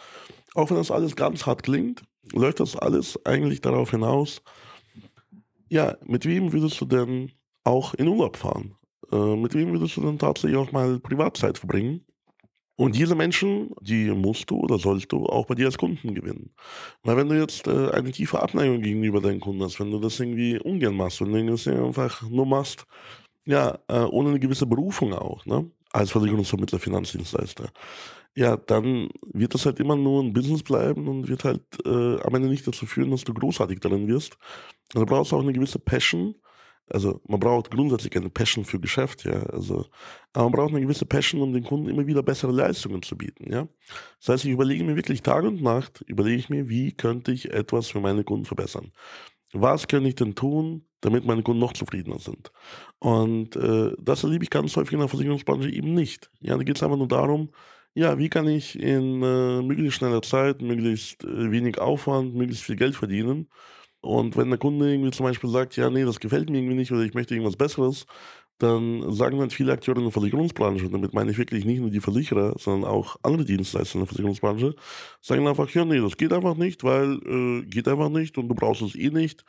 auch 0.54 0.68
wenn 0.68 0.76
das 0.76 0.90
alles 0.90 1.16
ganz 1.16 1.46
hart 1.46 1.62
klingt, 1.62 2.02
läuft 2.32 2.60
das 2.60 2.76
alles 2.76 3.18
eigentlich 3.24 3.62
darauf 3.62 3.90
hinaus, 3.90 4.42
ja, 5.70 5.96
mit 6.04 6.26
wem 6.26 6.52
würdest 6.52 6.80
du 6.80 6.84
denn 6.84 7.32
auch 7.64 7.94
in 7.94 8.08
Urlaub 8.08 8.36
fahren? 8.36 8.74
Äh, 9.10 9.36
mit 9.36 9.54
wem 9.54 9.72
würdest 9.72 9.96
du 9.96 10.02
denn 10.02 10.18
tatsächlich 10.18 10.58
auch 10.58 10.72
mal 10.72 11.00
Privatzeit 11.00 11.58
verbringen? 11.58 12.04
Und 12.80 12.96
diese 12.96 13.14
Menschen, 13.14 13.74
die 13.82 14.10
musst 14.10 14.50
du 14.50 14.56
oder 14.56 14.78
sollst 14.78 15.12
du 15.12 15.26
auch 15.26 15.44
bei 15.44 15.54
dir 15.54 15.66
als 15.66 15.76
Kunden 15.76 16.14
gewinnen. 16.14 16.54
Weil 17.02 17.18
wenn 17.18 17.28
du 17.28 17.38
jetzt 17.38 17.66
äh, 17.66 17.90
eine 17.90 18.10
tiefe 18.10 18.40
Abneigung 18.40 18.80
gegenüber 18.80 19.20
deinen 19.20 19.38
Kunden 19.38 19.62
hast, 19.62 19.78
wenn 19.80 19.90
du 19.90 19.98
das 19.98 20.18
irgendwie 20.18 20.58
ungern 20.58 20.96
machst, 20.96 21.20
wenn 21.20 21.46
du 21.46 21.52
das 21.52 21.68
einfach 21.68 22.22
nur 22.30 22.46
machst, 22.46 22.86
ja, 23.44 23.78
äh, 23.88 23.98
ohne 23.98 24.30
eine 24.30 24.40
gewisse 24.40 24.64
Berufung 24.64 25.12
auch, 25.12 25.44
ne? 25.44 25.70
als 25.92 26.10
Versicherungsvermittler, 26.12 26.78
Finanzdienstleister, 26.78 27.68
ja, 28.34 28.56
dann 28.56 29.10
wird 29.30 29.52
das 29.52 29.66
halt 29.66 29.78
immer 29.78 29.96
nur 29.96 30.22
ein 30.22 30.32
Business 30.32 30.62
bleiben 30.62 31.06
und 31.06 31.28
wird 31.28 31.44
halt 31.44 31.60
äh, 31.84 32.18
am 32.22 32.34
Ende 32.34 32.48
nicht 32.48 32.66
dazu 32.66 32.86
führen, 32.86 33.10
dass 33.10 33.24
du 33.24 33.34
großartig 33.34 33.80
darin 33.80 34.08
wirst. 34.08 34.38
Also 34.94 35.04
du 35.04 35.12
brauchst 35.14 35.34
auch 35.34 35.42
eine 35.42 35.52
gewisse 35.52 35.80
Passion, 35.80 36.34
also 36.90 37.20
man 37.26 37.40
braucht 37.40 37.70
grundsätzlich 37.70 38.16
eine 38.16 38.30
Passion 38.30 38.64
für 38.64 38.80
Geschäft, 38.80 39.24
ja. 39.24 39.42
Also, 39.44 39.86
aber 40.32 40.44
man 40.44 40.52
braucht 40.52 40.70
eine 40.70 40.80
gewisse 40.80 41.06
Passion, 41.06 41.42
um 41.42 41.52
den 41.52 41.64
Kunden 41.64 41.88
immer 41.88 42.06
wieder 42.06 42.22
bessere 42.22 42.52
Leistungen 42.52 43.02
zu 43.02 43.16
bieten, 43.16 43.50
ja. 43.52 43.68
Das 44.18 44.28
heißt, 44.28 44.44
ich 44.44 44.50
überlege 44.50 44.84
mir 44.84 44.96
wirklich 44.96 45.22
Tag 45.22 45.44
und 45.44 45.62
Nacht, 45.62 46.02
überlege 46.06 46.38
ich 46.38 46.50
mir, 46.50 46.68
wie 46.68 46.92
könnte 46.92 47.32
ich 47.32 47.52
etwas 47.52 47.88
für 47.88 48.00
meine 48.00 48.24
Kunden 48.24 48.44
verbessern? 48.44 48.92
Was 49.52 49.88
kann 49.88 50.04
ich 50.04 50.14
denn 50.14 50.34
tun, 50.34 50.86
damit 51.00 51.24
meine 51.24 51.42
Kunden 51.42 51.60
noch 51.60 51.72
zufriedener 51.72 52.18
sind? 52.18 52.52
Und 52.98 53.56
äh, 53.56 53.92
das 53.98 54.22
erlebe 54.22 54.44
ich 54.44 54.50
ganz 54.50 54.76
häufig 54.76 54.92
in 54.92 55.00
der 55.00 55.08
Versicherungsbranche 55.08 55.70
eben 55.70 55.94
nicht. 55.94 56.30
Ja, 56.40 56.56
da 56.56 56.62
geht 56.62 56.76
es 56.76 56.82
einfach 56.82 56.98
nur 56.98 57.08
darum, 57.08 57.50
ja, 57.94 58.18
wie 58.18 58.28
kann 58.28 58.46
ich 58.46 58.78
in 58.78 59.22
äh, 59.22 59.62
möglichst 59.62 59.98
schneller 59.98 60.22
Zeit, 60.22 60.62
möglichst 60.62 61.24
äh, 61.24 61.50
wenig 61.50 61.78
Aufwand, 61.78 62.34
möglichst 62.34 62.64
viel 62.64 62.76
Geld 62.76 62.94
verdienen 62.94 63.48
und 64.00 64.36
wenn 64.36 64.50
der 64.50 64.58
Kunde 64.58 64.92
irgendwie 64.92 65.10
zum 65.10 65.24
Beispiel 65.26 65.50
sagt, 65.50 65.76
ja, 65.76 65.90
nee, 65.90 66.04
das 66.04 66.20
gefällt 66.20 66.50
mir 66.50 66.58
irgendwie 66.58 66.76
nicht 66.76 66.92
oder 66.92 67.02
ich 67.02 67.14
möchte 67.14 67.34
irgendwas 67.34 67.56
Besseres, 67.56 68.06
dann 68.58 69.10
sagen 69.12 69.40
halt 69.40 69.52
viele 69.52 69.72
Akteure 69.72 69.96
in 69.96 70.04
der 70.04 70.12
Versicherungsbranche, 70.12 70.86
und 70.86 70.92
damit 70.92 71.14
meine 71.14 71.30
ich 71.30 71.38
wirklich 71.38 71.64
nicht 71.64 71.80
nur 71.80 71.90
die 71.90 72.00
Versicherer, 72.00 72.54
sondern 72.58 72.90
auch 72.90 73.16
andere 73.22 73.44
Dienstleister 73.44 73.96
in 73.96 74.00
der 74.00 74.08
Versicherungsbranche, 74.08 74.74
sagen 75.20 75.48
einfach, 75.48 75.70
ja, 75.70 75.84
nee, 75.84 76.00
das 76.00 76.16
geht 76.16 76.32
einfach 76.32 76.56
nicht, 76.56 76.84
weil 76.84 77.14
äh, 77.26 77.62
geht 77.66 77.88
einfach 77.88 78.10
nicht 78.10 78.36
und 78.38 78.48
du 78.48 78.54
brauchst 78.54 78.82
es 78.82 78.94
eh 78.94 79.10
nicht. 79.10 79.44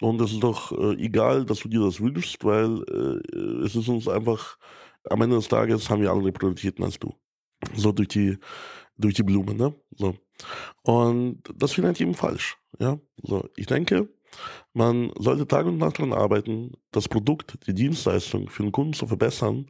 Und 0.00 0.20
es 0.20 0.32
ist 0.32 0.42
doch 0.42 0.72
äh, 0.72 0.94
egal, 0.94 1.44
dass 1.44 1.60
du 1.60 1.68
dir 1.68 1.80
das 1.80 2.00
wünschst, 2.00 2.44
weil 2.44 2.82
äh, 2.84 3.64
es 3.64 3.76
ist 3.76 3.88
uns 3.88 4.08
einfach, 4.08 4.58
am 5.10 5.22
Ende 5.22 5.36
des 5.36 5.48
Tages 5.48 5.90
haben 5.90 6.02
wir 6.02 6.12
andere 6.12 6.32
Prioritäten 6.32 6.84
als 6.84 6.98
du. 6.98 7.14
So 7.74 7.92
durch 7.92 8.08
die, 8.08 8.38
durch 8.96 9.14
die 9.14 9.22
Blume, 9.22 9.54
ne? 9.54 9.74
So. 9.96 10.14
Und 10.82 11.42
das 11.54 11.72
finde 11.72 11.92
ich 11.92 12.00
eben 12.00 12.14
falsch. 12.14 12.58
Ja? 12.78 12.98
So, 13.22 13.48
ich 13.56 13.66
denke, 13.66 14.08
man 14.72 15.12
sollte 15.18 15.46
Tag 15.46 15.66
und 15.66 15.78
Nacht 15.78 15.98
daran 15.98 16.12
arbeiten, 16.12 16.72
das 16.90 17.08
Produkt, 17.08 17.66
die 17.66 17.74
Dienstleistung 17.74 18.48
für 18.48 18.62
den 18.62 18.72
Kunden 18.72 18.94
zu 18.94 19.06
verbessern. 19.06 19.66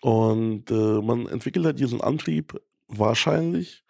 Und 0.00 0.70
äh, 0.70 1.02
man 1.02 1.26
entwickelt 1.26 1.64
halt 1.64 1.80
diesen 1.80 2.00
Antrieb 2.00 2.60
wahrscheinlich, 2.86 3.84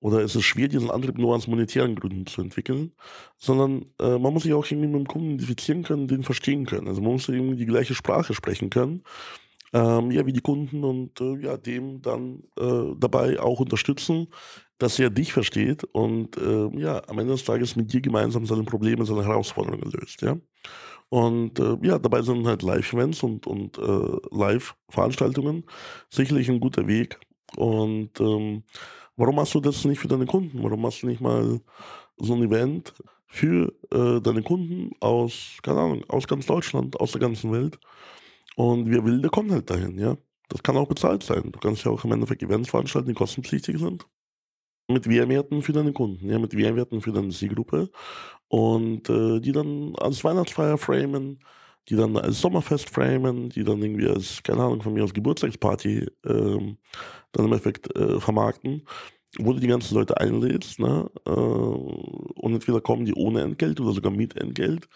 oder 0.00 0.20
es 0.20 0.34
ist 0.34 0.44
schwer, 0.44 0.66
diesen 0.66 0.90
Antrieb 0.90 1.18
nur 1.18 1.36
aus 1.36 1.46
monetären 1.46 1.94
Gründen 1.94 2.26
zu 2.26 2.40
entwickeln, 2.40 2.92
sondern 3.36 3.84
äh, 4.00 4.18
man 4.18 4.32
muss 4.32 4.42
sich 4.44 4.54
auch 4.54 4.64
irgendwie 4.64 4.88
mit 4.88 5.00
dem 5.00 5.06
Kunden 5.06 5.32
identifizieren 5.32 5.84
können, 5.84 6.08
den 6.08 6.24
verstehen 6.24 6.66
können. 6.66 6.88
Also 6.88 7.02
man 7.02 7.12
muss 7.12 7.28
irgendwie 7.28 7.56
die 7.56 7.66
gleiche 7.66 7.94
Sprache 7.94 8.34
sprechen 8.34 8.70
können 8.70 9.04
ähm, 9.72 10.10
ja, 10.10 10.26
wie 10.26 10.32
die 10.32 10.40
Kunden 10.40 10.84
und 10.84 11.20
äh, 11.20 11.36
ja, 11.40 11.56
dem 11.56 12.02
dann 12.02 12.42
äh, 12.58 12.94
dabei 12.98 13.40
auch 13.40 13.60
unterstützen, 13.60 14.28
dass 14.78 14.98
er 14.98 15.10
dich 15.10 15.32
versteht 15.32 15.84
und 15.92 16.36
äh, 16.36 16.68
ja, 16.78 17.02
am 17.08 17.18
Ende 17.18 17.32
des 17.34 17.44
Tages 17.44 17.76
mit 17.76 17.92
dir 17.92 18.00
gemeinsam 18.00 18.46
seine 18.46 18.64
Probleme, 18.64 19.04
seine 19.06 19.24
Herausforderungen 19.24 19.90
löst, 19.92 20.22
ja. 20.22 20.36
Und 21.08 21.58
äh, 21.60 21.76
ja, 21.82 21.98
dabei 21.98 22.22
sind 22.22 22.46
halt 22.46 22.62
Live-Events 22.62 23.22
und, 23.22 23.46
und 23.46 23.78
äh, 23.78 24.16
Live-Veranstaltungen 24.30 25.64
sicherlich 26.10 26.48
ein 26.48 26.60
guter 26.60 26.86
Weg. 26.86 27.18
Und 27.56 28.18
ähm, 28.20 28.62
warum 29.16 29.36
machst 29.36 29.54
du 29.54 29.60
das 29.60 29.84
nicht 29.84 29.98
für 30.00 30.08
deine 30.08 30.26
Kunden? 30.26 30.62
Warum 30.62 30.80
machst 30.82 31.02
du 31.02 31.06
nicht 31.06 31.20
mal 31.20 31.60
so 32.18 32.34
ein 32.34 32.42
Event 32.42 32.94
für 33.26 33.72
äh, 33.92 34.20
deine 34.22 34.42
Kunden 34.42 34.92
aus, 35.00 35.58
keine 35.62 35.80
Ahnung, 35.80 36.04
aus 36.08 36.26
ganz 36.26 36.46
Deutschland, 36.46 36.98
aus 37.00 37.12
der 37.12 37.20
ganzen 37.20 37.52
Welt? 37.52 37.78
Und 38.56 38.90
wer 38.90 39.04
will, 39.04 39.20
der 39.20 39.30
kommt 39.30 39.50
halt 39.50 39.70
dahin, 39.70 39.98
ja. 39.98 40.16
Das 40.48 40.62
kann 40.62 40.76
auch 40.76 40.88
bezahlt 40.88 41.22
sein. 41.22 41.50
Du 41.50 41.58
kannst 41.58 41.84
ja 41.84 41.90
auch 41.90 42.04
im 42.04 42.12
Endeffekt 42.12 42.42
Events 42.42 42.70
veranstalten, 42.70 43.08
die 43.08 43.14
kostenpflichtig 43.14 43.78
sind. 43.78 44.06
Mit 44.88 45.08
Wehrwerten 45.08 45.62
für 45.62 45.72
deine 45.72 45.92
Kunden, 45.92 46.28
ja, 46.28 46.38
mit 46.38 46.54
Wehrwerten 46.56 47.00
für 47.00 47.12
deine 47.12 47.30
Zielgruppe. 47.30 47.90
Und 48.48 49.08
äh, 49.08 49.40
die 49.40 49.52
dann 49.52 49.94
als 49.96 50.22
Weihnachtsfeier 50.24 50.76
framen, 50.76 51.38
die 51.88 51.96
dann 51.96 52.16
als 52.16 52.40
Sommerfest 52.40 52.90
framen, 52.90 53.48
die 53.48 53.64
dann 53.64 53.82
irgendwie 53.82 54.08
als, 54.08 54.42
keine 54.42 54.62
Ahnung, 54.64 54.82
von 54.82 54.92
mir 54.92 55.02
als 55.02 55.14
Geburtstagsparty 55.14 56.06
ähm, 56.26 56.78
dann 57.32 57.46
im 57.46 57.52
Endeffekt 57.52 57.94
äh, 57.96 58.20
vermarkten 58.20 58.84
wo 59.38 59.52
du 59.52 59.60
die 59.60 59.66
ganzen 59.66 59.94
Leute 59.94 60.18
einlädst, 60.18 60.78
ne? 60.78 61.10
Äh, 61.26 61.30
und 61.30 62.54
entweder 62.54 62.80
kommen 62.80 63.04
die 63.06 63.14
ohne 63.14 63.42
Entgelt 63.42 63.80
oder 63.80 63.92
sogar 63.92 64.12
mit 64.12 64.36
Entgelt. 64.36 64.88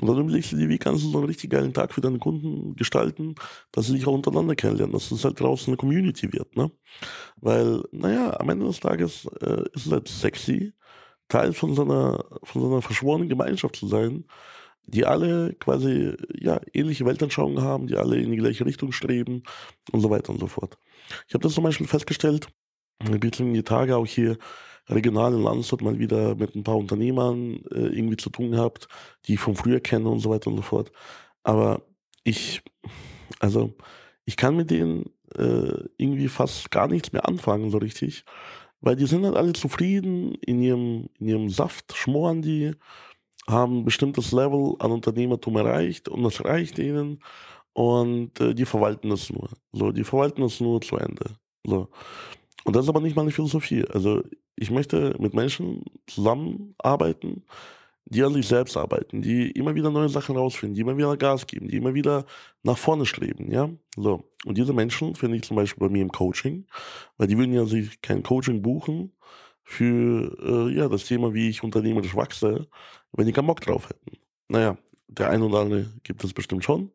Und 0.00 0.08
dann 0.08 0.18
überlegst 0.18 0.52
du 0.52 0.56
dir, 0.56 0.68
wie 0.68 0.78
kannst 0.78 1.04
du 1.04 1.08
so 1.10 1.18
einen 1.18 1.26
richtig 1.26 1.50
geilen 1.50 1.74
Tag 1.74 1.92
für 1.92 2.00
deine 2.00 2.18
Kunden 2.18 2.76
gestalten, 2.76 3.34
dass 3.72 3.86
sie 3.86 3.92
sich 3.92 4.06
auch 4.06 4.14
untereinander 4.14 4.54
kennenlernen, 4.54 4.92
dass 4.92 5.10
es 5.10 5.24
halt 5.24 5.40
draußen 5.40 5.68
eine 5.68 5.76
Community 5.76 6.32
wird, 6.32 6.56
ne? 6.56 6.70
Weil, 7.36 7.82
naja, 7.92 8.38
am 8.40 8.48
Ende 8.50 8.66
des 8.66 8.80
Tages 8.80 9.26
äh, 9.40 9.64
ist 9.74 9.86
es 9.86 9.92
halt 9.92 10.08
sexy, 10.08 10.74
Teil 11.28 11.52
von 11.54 11.74
so 11.74 11.82
einer, 11.82 12.24
von 12.44 12.62
so 12.62 12.68
einer 12.68 12.82
verschworenen 12.82 13.28
Gemeinschaft 13.28 13.76
zu 13.76 13.88
sein, 13.88 14.26
die 14.84 15.06
alle 15.06 15.54
quasi, 15.54 16.14
ja, 16.34 16.60
ähnliche 16.72 17.06
Weltanschauungen 17.06 17.62
haben, 17.62 17.86
die 17.86 17.96
alle 17.96 18.18
in 18.18 18.30
die 18.32 18.38
gleiche 18.38 18.66
Richtung 18.66 18.92
streben 18.92 19.44
und 19.92 20.00
so 20.00 20.10
weiter 20.10 20.30
und 20.32 20.40
so 20.40 20.48
fort. 20.48 20.78
Ich 21.28 21.34
habe 21.34 21.42
das 21.42 21.54
zum 21.54 21.64
Beispiel 21.64 21.86
festgestellt, 21.86 22.48
ein 23.00 23.20
bisschen 23.20 23.54
die 23.54 23.62
Tage 23.62 23.96
auch 23.96 24.06
hier 24.06 24.38
regional 24.88 25.34
in 25.34 25.42
Landshut 25.42 25.82
mal 25.82 25.98
wieder 25.98 26.34
mit 26.34 26.54
ein 26.54 26.64
paar 26.64 26.76
Unternehmern 26.76 27.62
äh, 27.70 27.86
irgendwie 27.86 28.16
zu 28.16 28.30
tun 28.30 28.50
gehabt, 28.50 28.88
die 29.26 29.34
ich 29.34 29.40
von 29.40 29.56
früher 29.56 29.80
kenne 29.80 30.08
und 30.08 30.20
so 30.20 30.30
weiter 30.30 30.50
und 30.50 30.56
so 30.56 30.62
fort. 30.62 30.90
Aber 31.42 31.82
ich, 32.24 32.62
also, 33.38 33.74
ich 34.24 34.36
kann 34.36 34.56
mit 34.56 34.70
denen 34.70 35.10
äh, 35.36 35.84
irgendwie 35.96 36.28
fast 36.28 36.70
gar 36.70 36.88
nichts 36.88 37.12
mehr 37.12 37.26
anfangen, 37.26 37.70
so 37.70 37.78
richtig. 37.78 38.24
Weil 38.80 38.96
die 38.96 39.06
sind 39.06 39.24
halt 39.24 39.36
alle 39.36 39.52
zufrieden 39.52 40.34
in 40.34 40.62
ihrem, 40.62 41.08
in 41.18 41.28
ihrem 41.28 41.48
Saft, 41.50 41.94
schmoren 41.96 42.42
die, 42.42 42.72
haben 43.46 43.80
ein 43.80 43.84
bestimmtes 43.84 44.32
Level 44.32 44.76
an 44.78 44.92
Unternehmertum 44.92 45.56
erreicht 45.56 46.08
und 46.08 46.22
das 46.22 46.44
reicht 46.44 46.78
ihnen 46.78 47.22
und 47.72 48.40
äh, 48.40 48.54
die 48.54 48.64
verwalten 48.64 49.10
das 49.10 49.30
nur. 49.30 49.50
So, 49.72 49.92
die 49.92 50.04
verwalten 50.04 50.42
das 50.42 50.60
nur 50.60 50.80
zu 50.80 50.96
Ende. 50.96 51.36
So. 51.64 51.88
Und 52.64 52.76
das 52.76 52.84
ist 52.84 52.88
aber 52.88 53.00
nicht 53.00 53.16
meine 53.16 53.30
Philosophie. 53.30 53.84
Also 53.88 54.22
ich 54.56 54.70
möchte 54.70 55.16
mit 55.18 55.34
Menschen 55.34 55.84
zusammenarbeiten, 56.06 57.44
die 58.04 58.22
an 58.22 58.34
sich 58.34 58.48
selbst 58.48 58.76
arbeiten, 58.76 59.22
die 59.22 59.50
immer 59.52 59.74
wieder 59.74 59.90
neue 59.90 60.08
Sachen 60.08 60.36
rausfinden, 60.36 60.74
die 60.74 60.80
immer 60.80 60.96
wieder 60.96 61.16
Gas 61.16 61.46
geben, 61.46 61.68
die 61.68 61.76
immer 61.76 61.94
wieder 61.94 62.26
nach 62.62 62.76
vorne 62.76 63.06
streben, 63.06 63.50
ja. 63.52 63.70
So. 63.96 64.24
Und 64.44 64.58
diese 64.58 64.72
Menschen 64.72 65.14
finde 65.14 65.36
ich 65.36 65.42
zum 65.42 65.56
Beispiel 65.56 65.86
bei 65.86 65.92
mir 65.92 66.02
im 66.02 66.10
Coaching, 66.10 66.66
weil 67.16 67.28
die 67.28 67.38
würden 67.38 67.54
ja 67.54 67.64
sich 67.66 68.02
kein 68.02 68.22
Coaching 68.22 68.62
buchen 68.62 69.12
für 69.62 70.36
äh, 70.42 70.74
ja, 70.74 70.88
das 70.88 71.04
Thema, 71.04 71.32
wie 71.34 71.48
ich 71.48 71.62
unternehmerisch 71.62 72.16
wachse, 72.16 72.66
wenn 73.12 73.26
die 73.26 73.32
keinen 73.32 73.46
Bock 73.46 73.60
drauf 73.60 73.88
hätten. 73.88 74.18
Naja, 74.48 74.76
der 75.06 75.30
eine 75.30 75.44
oder 75.44 75.60
andere 75.60 75.86
gibt 76.02 76.24
es 76.24 76.32
bestimmt 76.32 76.64
schon, 76.64 76.90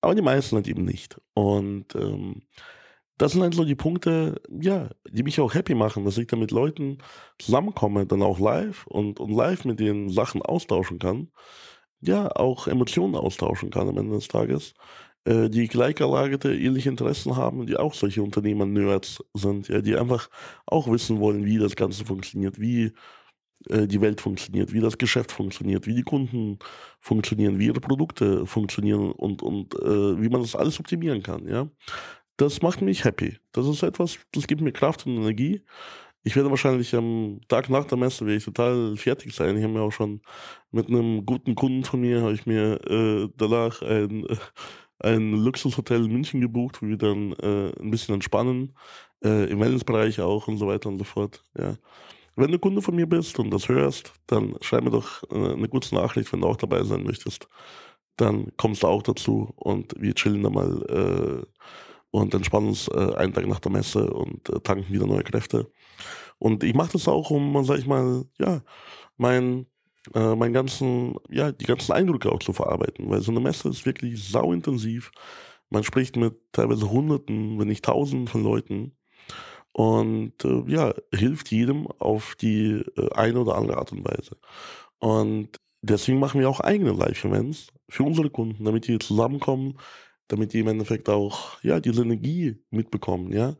aber 0.00 0.14
die 0.14 0.22
meisten 0.22 0.56
halt 0.56 0.68
eben 0.68 0.84
nicht. 0.84 1.20
Und 1.34 1.94
ähm, 1.94 2.42
das 3.18 3.32
sind 3.32 3.42
halt 3.42 3.54
so 3.54 3.64
die 3.64 3.74
Punkte, 3.74 4.40
ja, 4.48 4.90
die 5.10 5.24
mich 5.24 5.40
auch 5.40 5.54
happy 5.54 5.74
machen, 5.74 6.04
dass 6.04 6.18
ich 6.18 6.28
da 6.28 6.36
mit 6.36 6.52
Leuten 6.52 6.98
zusammenkomme, 7.38 8.06
dann 8.06 8.22
auch 8.22 8.38
live 8.38 8.86
und, 8.86 9.20
und 9.20 9.32
live 9.32 9.64
mit 9.64 9.80
denen 9.80 10.08
Sachen 10.08 10.40
austauschen 10.40 10.98
kann. 10.98 11.28
Ja, 12.00 12.30
auch 12.36 12.68
Emotionen 12.68 13.16
austauschen 13.16 13.70
kann 13.70 13.88
am 13.88 13.98
Ende 13.98 14.14
des 14.14 14.28
Tages, 14.28 14.74
äh, 15.24 15.50
die 15.50 15.66
gleicherlagerte, 15.66 16.54
ähnliche 16.54 16.90
Interessen 16.90 17.36
haben, 17.36 17.66
die 17.66 17.76
auch 17.76 17.94
solche 17.94 18.22
Unternehmer-Nerds 18.22 19.24
sind, 19.34 19.68
ja, 19.68 19.80
die 19.80 19.96
einfach 19.96 20.30
auch 20.66 20.88
wissen 20.90 21.18
wollen, 21.18 21.44
wie 21.44 21.58
das 21.58 21.74
Ganze 21.74 22.04
funktioniert, 22.04 22.60
wie 22.60 22.92
äh, 23.68 23.88
die 23.88 24.00
Welt 24.00 24.20
funktioniert, 24.20 24.72
wie 24.72 24.80
das 24.80 24.96
Geschäft 24.96 25.32
funktioniert, 25.32 25.88
wie 25.88 25.94
die 25.94 26.04
Kunden 26.04 26.60
funktionieren, 27.00 27.58
wie 27.58 27.66
ihre 27.66 27.80
Produkte 27.80 28.46
funktionieren 28.46 29.10
und, 29.10 29.42
und 29.42 29.74
äh, 29.74 30.22
wie 30.22 30.28
man 30.28 30.42
das 30.42 30.54
alles 30.54 30.78
optimieren 30.78 31.24
kann, 31.24 31.48
ja 31.48 31.68
das 32.38 32.62
macht 32.62 32.80
mich 32.80 33.04
happy. 33.04 33.36
Das 33.52 33.66
ist 33.66 33.82
etwas, 33.82 34.18
das 34.32 34.46
gibt 34.46 34.62
mir 34.62 34.72
Kraft 34.72 35.06
und 35.06 35.16
Energie. 35.16 35.62
Ich 36.22 36.36
werde 36.36 36.50
wahrscheinlich 36.50 36.94
am 36.94 37.40
Tag 37.48 37.68
nach 37.68 37.84
der 37.84 37.98
Messe 37.98 38.26
werde 38.26 38.38
ich 38.38 38.44
total 38.44 38.96
fertig 38.96 39.34
sein. 39.34 39.56
Ich 39.56 39.62
habe 39.62 39.72
mir 39.72 39.82
auch 39.82 39.92
schon 39.92 40.20
mit 40.70 40.88
einem 40.88 41.26
guten 41.26 41.54
Kunden 41.54 41.84
von 41.84 42.00
mir 42.00 42.22
habe 42.22 42.34
ich 42.34 42.46
mir 42.46 42.80
äh, 42.88 43.28
danach 43.36 43.82
ein, 43.82 44.24
äh, 44.26 44.36
ein 45.00 45.32
Luxushotel 45.32 46.04
in 46.04 46.12
München 46.12 46.40
gebucht, 46.40 46.80
wo 46.80 46.86
wir 46.86 46.96
dann 46.96 47.32
äh, 47.34 47.72
ein 47.80 47.90
bisschen 47.90 48.14
entspannen, 48.14 48.74
äh, 49.24 49.50
im 49.50 49.60
Wellnessbereich 49.60 50.20
auch 50.20 50.48
und 50.48 50.58
so 50.58 50.66
weiter 50.68 50.88
und 50.88 50.98
so 50.98 51.04
fort. 51.04 51.42
Ja. 51.56 51.76
Wenn 52.36 52.52
du 52.52 52.58
Kunde 52.60 52.82
von 52.82 52.94
mir 52.94 53.08
bist 53.08 53.38
und 53.40 53.50
das 53.50 53.68
hörst, 53.68 54.12
dann 54.28 54.54
schreib 54.60 54.84
mir 54.84 54.90
doch 54.90 55.24
äh, 55.32 55.54
eine 55.54 55.68
gute 55.68 55.92
Nachricht, 55.94 56.32
wenn 56.32 56.42
du 56.42 56.48
auch 56.48 56.56
dabei 56.56 56.84
sein 56.84 57.02
möchtest. 57.02 57.48
Dann 58.16 58.52
kommst 58.56 58.82
du 58.84 58.86
auch 58.86 59.02
dazu 59.02 59.52
und 59.56 59.94
wir 59.98 60.14
chillen 60.14 60.44
da 60.44 60.50
mal 60.50 61.44
äh, 61.46 61.62
und 62.10 62.34
entspannen 62.34 62.68
uns 62.68 62.88
äh, 62.88 63.14
einen 63.16 63.32
Tag 63.32 63.46
nach 63.46 63.60
der 63.60 63.72
Messe 63.72 64.10
und 64.12 64.48
äh, 64.48 64.60
tanken 64.60 64.92
wieder 64.92 65.06
neue 65.06 65.24
Kräfte. 65.24 65.70
Und 66.38 66.62
ich 66.64 66.74
mache 66.74 66.92
das 66.92 67.08
auch, 67.08 67.30
um, 67.30 67.64
sag 67.64 67.78
ich 67.78 67.86
mal, 67.86 68.24
ja, 68.38 68.62
mein, 69.16 69.66
äh, 70.14 70.34
meinen 70.34 70.52
ganzen, 70.52 71.16
ja, 71.28 71.52
die 71.52 71.66
ganzen 71.66 71.92
Eindrücke 71.92 72.30
auch 72.30 72.38
zu 72.38 72.52
verarbeiten, 72.52 73.10
weil 73.10 73.20
so 73.20 73.30
eine 73.30 73.40
Messe 73.40 73.68
ist 73.68 73.86
wirklich 73.86 74.28
sauintensiv. 74.28 75.10
Man 75.70 75.84
spricht 75.84 76.16
mit 76.16 76.34
teilweise 76.52 76.90
Hunderten, 76.90 77.58
wenn 77.58 77.68
nicht 77.68 77.84
Tausenden 77.84 78.28
von 78.28 78.42
Leuten 78.42 78.92
und 79.72 80.44
äh, 80.44 80.64
ja, 80.66 80.94
hilft 81.14 81.50
jedem 81.50 81.86
auf 81.86 82.34
die 82.36 82.82
äh, 82.96 83.12
eine 83.14 83.40
oder 83.40 83.56
andere 83.56 83.76
Art 83.76 83.92
und 83.92 84.04
Weise. 84.04 84.36
Und 84.98 85.60
deswegen 85.82 86.18
machen 86.18 86.40
wir 86.40 86.48
auch 86.48 86.60
eigene 86.60 86.92
Live-Events 86.92 87.68
für 87.88 88.02
unsere 88.02 88.30
Kunden, 88.30 88.64
damit 88.64 88.88
die 88.88 88.98
zusammenkommen, 88.98 89.78
damit 90.28 90.52
die 90.52 90.60
im 90.60 90.68
Endeffekt 90.68 91.08
auch, 91.08 91.62
ja, 91.62 91.80
diese 91.80 92.02
Energie 92.02 92.56
mitbekommen, 92.70 93.32
ja. 93.32 93.56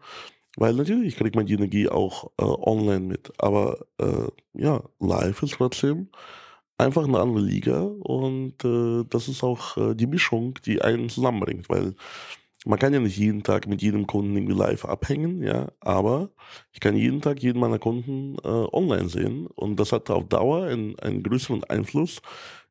Weil 0.57 0.75
natürlich 0.75 1.17
kriegt 1.17 1.37
man 1.37 1.47
die 1.47 1.55
Energie 1.55 1.89
auch 1.89 2.33
äh, 2.39 2.45
online 2.45 3.01
mit, 3.01 3.33
aber 3.39 3.87
äh, 3.99 4.29
ja, 4.55 4.83
live 4.99 5.43
ist 5.43 5.55
trotzdem 5.55 6.09
einfach 6.79 7.05
eine 7.07 7.21
andere 7.21 7.41
Liga 7.45 7.81
und 7.83 8.65
äh, 8.65 9.05
das 9.09 9.29
ist 9.29 9.43
auch 9.43 9.77
äh, 9.77 9.95
die 9.95 10.07
Mischung, 10.07 10.59
die 10.65 10.81
einen 10.83 11.09
zusammenbringt, 11.09 11.69
weil 11.69 11.95
man 12.67 12.79
kann 12.79 12.93
ja 12.93 13.01
nicht 13.01 13.17
jeden 13.17 13.43
Tag 13.45 13.67
mit 13.69 13.83
jedem 13.83 14.07
Kunden 14.07 14.37
irgendwie 14.37 14.55
live 14.55 14.85
abhängen, 14.85 15.43
ja, 15.43 15.69
aber 15.81 16.31
ich 16.73 16.81
kann 16.81 16.97
jeden 16.97 17.21
Tag 17.21 17.41
jeden 17.43 17.61
meiner 17.61 17.79
Kunden 17.79 18.37
äh, 18.45 18.49
online 18.73 19.09
sehen 19.09 19.47
und 19.47 19.79
das 19.79 19.93
hat 19.93 20.11
auf 20.11 20.29
Dauer 20.29 20.65
einen, 20.65 20.99
einen 20.99 21.23
größeren 21.23 21.65
Einfluss 21.65 22.21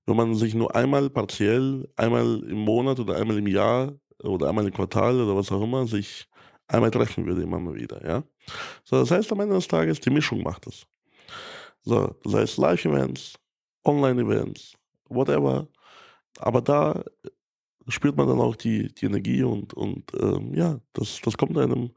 wenn 0.07 0.15
man 0.15 0.35
sich 0.35 0.55
nur 0.55 0.73
einmal 0.75 1.09
partiell, 1.09 1.87
einmal 1.95 2.43
im 2.43 2.59
Monat 2.59 2.99
oder 2.99 3.17
einmal 3.17 3.37
im 3.37 3.47
Jahr 3.47 3.93
oder 4.23 4.49
einmal 4.49 4.65
im 4.65 4.73
Quartal 4.73 5.19
oder 5.19 5.35
was 5.35 5.51
auch 5.51 5.61
immer 5.61 5.85
sich 5.85 6.27
einmal 6.67 6.91
treffen 6.91 7.25
würde, 7.25 7.43
immer 7.43 7.59
mal 7.59 7.75
wieder. 7.75 8.05
Ja? 8.05 8.23
So, 8.83 8.99
das 8.99 9.11
heißt, 9.11 9.31
am 9.31 9.41
Ende 9.41 9.55
des 9.55 9.67
Tages, 9.67 9.99
die 9.99 10.09
Mischung 10.09 10.41
macht 10.41 10.67
es. 10.67 10.85
So, 11.81 12.15
das 12.23 12.33
heißt 12.33 12.57
Live-Events, 12.57 13.35
Online-Events, 13.85 14.75
whatever. 15.09 15.67
Aber 16.39 16.61
da 16.61 17.03
spürt 17.87 18.17
man 18.17 18.27
dann 18.27 18.39
auch 18.39 18.55
die, 18.55 18.93
die 18.93 19.05
Energie 19.05 19.43
und, 19.43 19.73
und 19.73 20.11
ähm, 20.19 20.53
ja, 20.53 20.79
das, 20.93 21.19
das 21.21 21.37
kommt 21.37 21.57
einem 21.57 21.91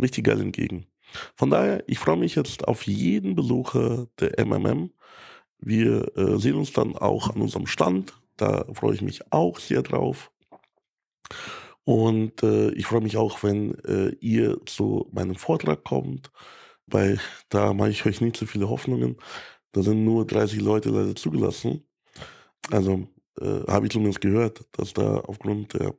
richtig 0.00 0.24
geil 0.24 0.40
entgegen. 0.40 0.86
Von 1.34 1.50
daher, 1.50 1.82
ich 1.88 1.98
freue 1.98 2.16
mich 2.16 2.34
jetzt 2.34 2.66
auf 2.68 2.86
jeden 2.86 3.34
Besucher 3.34 4.06
der 4.20 4.38
MMM. 4.44 4.92
Wir 5.60 6.16
äh, 6.16 6.38
sehen 6.38 6.56
uns 6.56 6.72
dann 6.72 6.96
auch 6.96 7.30
an 7.30 7.40
unserem 7.40 7.66
Stand. 7.66 8.14
Da 8.36 8.64
freue 8.72 8.94
ich 8.94 9.02
mich 9.02 9.32
auch 9.32 9.58
sehr 9.58 9.82
drauf. 9.82 10.30
Und 11.84 12.42
äh, 12.42 12.70
ich 12.72 12.86
freue 12.86 13.00
mich 13.00 13.16
auch, 13.16 13.42
wenn 13.42 13.74
äh, 13.84 14.10
ihr 14.20 14.58
zu 14.66 15.08
meinem 15.12 15.34
Vortrag 15.34 15.84
kommt, 15.84 16.30
weil 16.86 17.18
da 17.48 17.74
mache 17.74 17.90
ich 17.90 18.06
euch 18.06 18.20
nicht 18.20 18.36
so 18.36 18.46
viele 18.46 18.68
Hoffnungen. 18.68 19.16
Da 19.72 19.82
sind 19.82 20.04
nur 20.04 20.26
30 20.26 20.60
Leute 20.60 20.90
leider 20.90 21.14
zugelassen. 21.14 21.84
Also 22.70 23.08
äh, 23.40 23.62
habe 23.68 23.86
ich 23.86 23.92
zumindest 23.92 24.20
gehört, 24.20 24.64
dass 24.72 24.92
da 24.92 25.20
aufgrund 25.20 25.74
der 25.74 25.94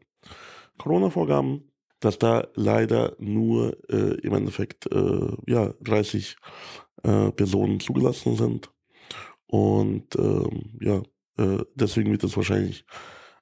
Corona-Vorgaben, 0.77 1.71
dass 1.99 2.17
da 2.17 2.47
leider 2.55 3.15
nur 3.19 3.77
äh, 3.89 4.15
im 4.21 4.33
Endeffekt 4.33 4.91
äh, 4.91 5.35
ja, 5.45 5.73
30 5.81 6.35
äh, 7.03 7.31
Personen 7.31 7.79
zugelassen 7.79 8.35
sind. 8.35 8.71
Und 9.51 10.15
ähm, 10.15 10.77
ja, 10.79 11.03
äh, 11.37 11.65
deswegen 11.75 12.09
wird 12.09 12.23
es 12.23 12.37
wahrscheinlich 12.37 12.85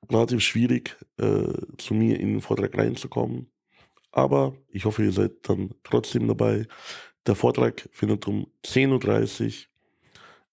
relativ 0.10 0.42
schwierig, 0.42 0.98
äh, 1.18 1.54
zu 1.78 1.94
mir 1.94 2.20
in 2.20 2.30
den 2.34 2.42
Vortrag 2.42 2.76
reinzukommen. 2.76 3.52
Aber 4.12 4.56
ich 4.70 4.86
hoffe, 4.86 5.04
ihr 5.04 5.12
seid 5.12 5.48
dann 5.48 5.76
trotzdem 5.84 6.28
dabei. 6.28 6.66
Der 7.28 7.36
Vortrag 7.36 7.88
findet 7.92 8.28
um 8.28 8.48
10.30 8.66 9.46
Uhr 9.46 9.54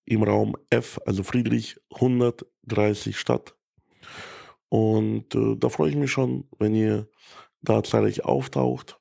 im 0.04 0.22
Raum 0.24 0.56
F, 0.68 1.00
also 1.06 1.22
Friedrich 1.22 1.80
130 1.94 3.18
statt. 3.18 3.56
Und 4.68 5.34
äh, 5.34 5.56
da 5.56 5.70
freue 5.70 5.88
ich 5.88 5.96
mich 5.96 6.10
schon, 6.10 6.44
wenn 6.58 6.74
ihr 6.74 7.08
da 7.62 7.82
zeitlich 7.82 8.26
auftaucht. 8.26 9.00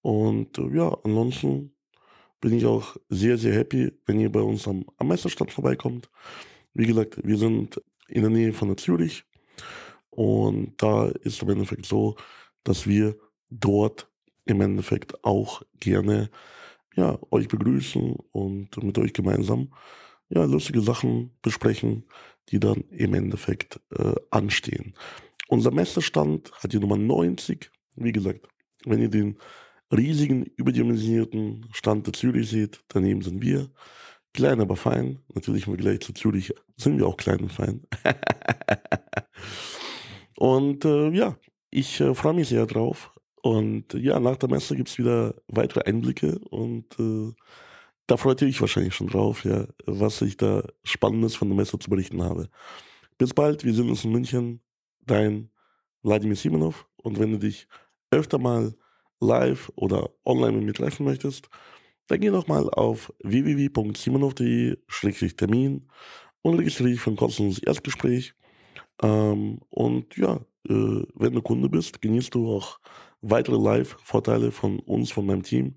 Und 0.00 0.56
äh, 0.56 0.74
ja, 0.74 0.96
ansonsten 1.04 1.75
bin 2.40 2.54
ich 2.54 2.66
auch 2.66 2.96
sehr, 3.08 3.38
sehr 3.38 3.54
happy, 3.54 3.92
wenn 4.06 4.20
ihr 4.20 4.30
bei 4.30 4.40
uns 4.40 4.66
am, 4.68 4.84
am 4.98 5.08
Messerstand 5.08 5.52
vorbeikommt. 5.52 6.10
Wie 6.74 6.86
gesagt, 6.86 7.18
wir 7.24 7.38
sind 7.38 7.80
in 8.08 8.22
der 8.22 8.30
Nähe 8.30 8.52
von 8.52 8.68
der 8.68 8.76
Zürich. 8.76 9.24
Und 10.10 10.74
da 10.82 11.08
ist 11.08 11.42
im 11.42 11.50
Endeffekt 11.50 11.86
so, 11.86 12.16
dass 12.64 12.86
wir 12.86 13.16
dort 13.50 14.10
im 14.44 14.60
Endeffekt 14.60 15.24
auch 15.24 15.62
gerne 15.78 16.30
ja, 16.94 17.18
euch 17.30 17.48
begrüßen 17.48 18.16
und 18.32 18.82
mit 18.82 18.98
euch 18.98 19.12
gemeinsam 19.12 19.72
ja, 20.28 20.44
lustige 20.44 20.80
Sachen 20.80 21.36
besprechen, 21.42 22.04
die 22.48 22.58
dann 22.58 22.84
im 22.90 23.14
Endeffekt 23.14 23.80
äh, 23.90 24.14
anstehen. 24.30 24.94
Unser 25.48 25.70
Messestand 25.70 26.52
hat 26.52 26.72
die 26.72 26.78
Nummer 26.78 26.96
90. 26.96 27.70
Wie 27.96 28.12
gesagt, 28.12 28.48
wenn 28.84 29.00
ihr 29.00 29.08
den 29.08 29.38
riesigen, 29.90 30.44
überdimensionierten 30.56 31.68
Stand 31.72 32.06
der 32.06 32.12
Zürich 32.12 32.50
seht, 32.50 32.80
daneben 32.88 33.22
sind 33.22 33.42
wir. 33.42 33.70
Klein, 34.32 34.60
aber 34.60 34.76
fein. 34.76 35.20
Natürlich 35.34 35.66
im 35.66 35.74
Vergleich 35.74 36.00
zu 36.00 36.12
Zürich 36.12 36.52
sind 36.76 36.98
wir 36.98 37.06
auch 37.06 37.16
klein 37.16 37.40
und 37.40 37.52
fein. 37.52 37.82
und 40.36 40.84
äh, 40.84 41.10
ja, 41.10 41.36
ich 41.70 42.00
äh, 42.00 42.14
freue 42.14 42.34
mich 42.34 42.48
sehr 42.48 42.66
drauf. 42.66 43.12
Und 43.42 43.94
ja, 43.94 44.18
nach 44.18 44.36
der 44.36 44.50
Messe 44.50 44.76
gibt 44.76 44.88
es 44.88 44.98
wieder 44.98 45.34
weitere 45.46 45.82
Einblicke 45.82 46.38
und 46.50 46.98
äh, 46.98 47.32
da 48.06 48.16
freut 48.16 48.42
ihr 48.42 48.48
euch 48.48 48.60
wahrscheinlich 48.60 48.94
schon 48.94 49.08
drauf, 49.08 49.44
ja, 49.44 49.66
was 49.84 50.22
ich 50.22 50.36
da 50.36 50.62
Spannendes 50.84 51.34
von 51.34 51.48
der 51.48 51.56
Messe 51.56 51.78
zu 51.78 51.90
berichten 51.90 52.22
habe. 52.22 52.48
Bis 53.18 53.34
bald, 53.34 53.64
wir 53.64 53.74
sehen 53.74 53.88
uns 53.88 54.04
in 54.04 54.12
München. 54.12 54.60
Dein 55.00 55.50
Wladimir 56.02 56.36
Simonov. 56.36 56.86
Und 56.96 57.18
wenn 57.18 57.32
du 57.32 57.38
dich 57.38 57.68
öfter 58.10 58.38
mal 58.38 58.74
live 59.20 59.70
oder 59.76 60.10
online 60.24 60.58
mit 60.58 60.66
mir 60.66 60.74
treffen 60.74 61.04
möchtest, 61.04 61.48
dann 62.08 62.20
geh 62.20 62.30
doch 62.30 62.46
mal 62.46 62.70
auf 62.70 63.12
www.simonov.de-termin 63.22 65.88
und 66.42 66.58
registriere 66.58 66.90
dich 66.90 67.00
für 67.00 67.10
ein 67.10 67.16
kostenloses 67.16 67.62
Erstgespräch. 67.62 68.34
Ähm, 69.02 69.60
und 69.70 70.16
ja, 70.16 70.36
äh, 70.68 71.02
wenn 71.14 71.34
du 71.34 71.42
Kunde 71.42 71.68
bist, 71.68 72.00
genießt 72.00 72.34
du 72.34 72.54
auch 72.54 72.78
weitere 73.20 73.56
Live-Vorteile 73.56 74.52
von 74.52 74.78
uns, 74.80 75.10
von 75.10 75.26
meinem 75.26 75.42
Team. 75.42 75.76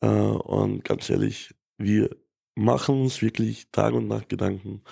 Äh, 0.00 0.08
und 0.08 0.84
ganz 0.84 1.08
ehrlich, 1.10 1.54
wir 1.78 2.10
machen 2.54 3.02
uns 3.02 3.22
wirklich 3.22 3.70
Tag 3.72 3.94
und 3.94 4.08
Nacht 4.08 4.28
Gedanken, 4.28 4.82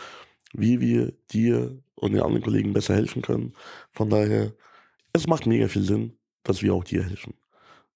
wie 0.53 0.81
wir 0.81 1.12
dir 1.31 1.79
und 1.94 2.12
den 2.12 2.22
anderen 2.22 2.42
Kollegen 2.42 2.72
besser 2.72 2.94
helfen 2.94 3.22
können. 3.22 3.55
Von 3.92 4.11
daher, 4.11 4.55
es 5.12 5.26
macht 5.26 5.46
mega 5.46 5.68
viel 5.68 5.83
Sinn, 5.83 6.18
dass 6.42 6.62
wir 6.62 6.74
auch 6.74 6.85
dir 6.85 7.05
helfen. 7.05 7.35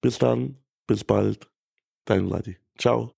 Bis 0.04 0.18
dann, 0.18 0.58
bis 0.86 1.02
bald, 1.02 1.48
dein 2.04 2.28
Vladi. 2.28 2.58
Ciao. 2.76 3.12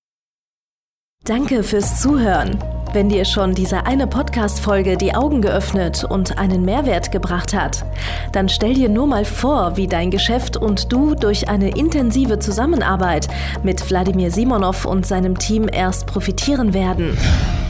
Danke 1.25 1.61
fürs 1.61 2.01
Zuhören. 2.01 2.63
Wenn 2.93 3.09
dir 3.09 3.25
schon 3.25 3.53
diese 3.53 3.85
eine 3.85 4.07
Podcast-Folge 4.07 4.95
die 4.95 5.13
Augen 5.13 5.41
geöffnet 5.41 6.05
und 6.05 6.37
einen 6.37 6.63
Mehrwert 6.63 7.11
gebracht 7.11 7.53
hat, 7.53 7.83
dann 8.31 8.47
stell 8.47 8.73
dir 8.73 8.87
nur 8.87 9.05
mal 9.05 9.25
vor, 9.25 9.75
wie 9.75 9.87
dein 9.87 10.11
Geschäft 10.11 10.55
und 10.55 10.89
du 10.89 11.13
durch 11.13 11.49
eine 11.49 11.75
intensive 11.77 12.39
Zusammenarbeit 12.39 13.27
mit 13.63 13.89
Wladimir 13.89 14.31
Simonov 14.31 14.85
und 14.85 15.05
seinem 15.05 15.37
Team 15.37 15.67
erst 15.69 16.07
profitieren 16.07 16.73
werden. 16.73 17.17